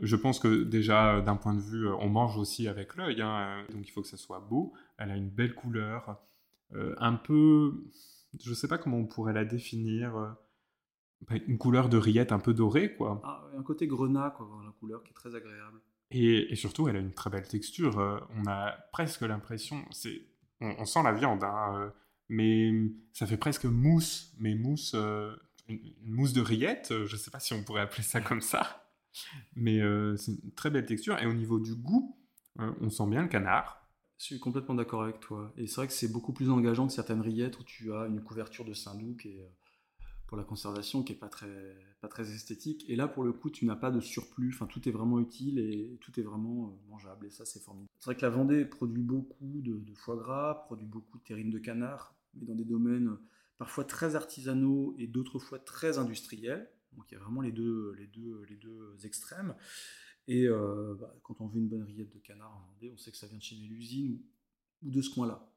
[0.00, 3.64] Je pense que déjà, d'un point de vue, euh, on mange aussi avec l'œil, hein,
[3.68, 4.72] euh, donc il faut que ça soit beau.
[4.98, 6.18] Elle a une belle couleur,
[6.74, 7.84] euh, un peu,
[8.42, 10.36] je ne sais pas comment on pourrait la définir,
[11.28, 13.20] bah, une couleur de rillette un peu dorée, quoi.
[13.24, 15.80] Ah, un côté grenat, quoi, la couleur qui est très agréable.
[16.10, 17.96] Et, surtout, elle a une très belle texture.
[18.36, 20.22] on a presque l'impression, c'est,
[20.60, 21.92] on, sent la viande, hein,
[22.28, 22.72] mais
[23.12, 24.94] ça fait presque mousse, mais mousse,
[25.68, 26.88] une mousse de rillette.
[26.90, 28.85] Je ne sais pas si on pourrait appeler ça comme ça.
[29.54, 31.18] Mais euh, c'est une très belle texture.
[31.20, 32.16] Et au niveau du goût,
[32.60, 33.82] euh, on sent bien le canard.
[34.18, 35.52] Je suis complètement d'accord avec toi.
[35.56, 38.22] Et c'est vrai que c'est beaucoup plus engageant que certaines rillettes où tu as une
[38.22, 42.32] couverture de saindoux qui est, euh, pour la conservation qui n'est pas très, pas très
[42.32, 42.84] esthétique.
[42.88, 44.52] Et là, pour le coup, tu n'as pas de surplus.
[44.54, 47.26] Enfin, tout est vraiment utile et tout est vraiment mangeable.
[47.26, 47.90] Et ça, c'est formidable.
[47.98, 51.50] C'est vrai que la Vendée produit beaucoup de, de, foie gras, produit beaucoup de terrine
[51.50, 53.16] de canard, mais dans des domaines
[53.58, 56.70] parfois très artisanaux et d'autres fois très industriels.
[56.96, 59.54] Donc il y a vraiment les deux, les deux, les deux extrêmes.
[60.28, 63.10] Et euh, bah, quand on veut une bonne rillette de canard en Vendée, on sait
[63.10, 64.20] que ça vient de chez Mélusine
[64.82, 65.48] ou, de ce coin-là.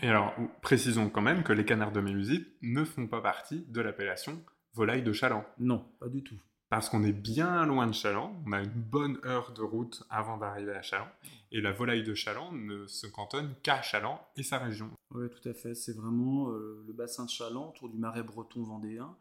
[0.00, 3.80] Et alors, précisons quand même que les canards de Mélusine ne font pas partie de
[3.80, 5.44] l'appellation volaille de Chaland.
[5.58, 6.38] Non, pas du tout
[6.68, 10.36] parce qu'on est bien loin de Chaland, on a une bonne heure de route avant
[10.36, 11.08] d'arriver à Chaland,
[11.52, 14.90] et la volaille de Chaland ne se cantonne qu'à Chaland et sa région.
[15.12, 18.62] Oui, tout à fait, c'est vraiment euh, le bassin de Chaland, autour du marais breton
[18.62, 19.16] vendéen,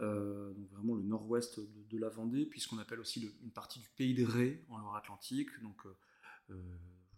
[0.00, 4.14] euh, donc vraiment le nord-ouest de, la Vendée, puisqu'on appelle aussi une partie du pays
[4.14, 6.54] de Ré en Loire-Atlantique, donc euh,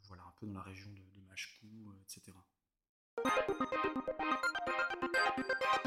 [0.08, 2.32] voilà, un peu dans la région de, de etc.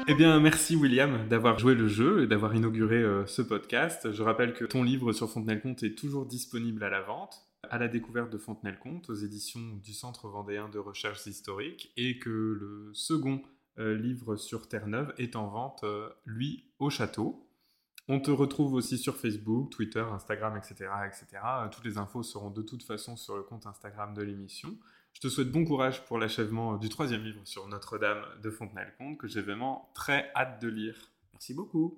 [0.06, 4.12] Eh bien, merci William d'avoir joué le jeu et d'avoir inauguré euh, ce podcast.
[4.12, 7.88] Je rappelle que ton livre sur Fontenay-le-Comte est toujours disponible à la vente, à la
[7.88, 13.40] découverte de Fontenay-le-Comte, aux éditions du Centre vendéen de recherche historique, et que le second
[13.78, 17.48] euh, livre sur Terre-Neuve est en vente, euh, lui, au château.
[18.06, 21.42] On te retrouve aussi sur Facebook, Twitter, Instagram, etc., etc.
[21.72, 24.76] Toutes les infos seront de toute façon sur le compte Instagram de l'émission.
[25.14, 29.28] Je te souhaite bon courage pour l'achèvement du troisième livre sur Notre-Dame de Fontenay-le-Comte, que
[29.28, 31.10] j'ai vraiment très hâte de lire.
[31.32, 31.96] Merci beaucoup.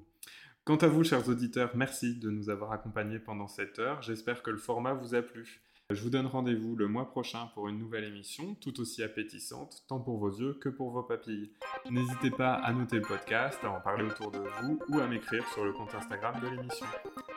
[0.65, 4.03] Quant à vous, chers auditeurs, merci de nous avoir accompagnés pendant cette heure.
[4.03, 5.63] J'espère que le format vous a plu.
[5.91, 10.01] Je vous donne rendez-vous le mois prochain pour une nouvelle émission tout aussi appétissante, tant
[10.01, 11.53] pour vos yeux que pour vos papilles.
[11.89, 15.47] N'hésitez pas à noter le podcast, à en parler autour de vous ou à m'écrire
[15.55, 16.87] sur le compte Instagram de l'émission.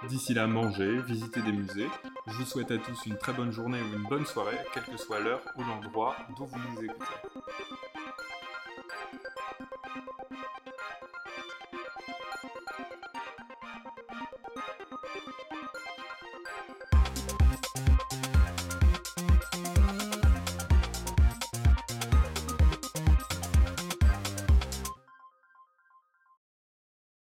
[0.07, 1.89] D'ici là, mangez, visitez des musées.
[2.25, 4.97] Je vous souhaite à tous une très bonne journée ou une bonne soirée, quelle que
[4.97, 7.05] soit l'heure ou l'endroit d'où vous nous écoutez.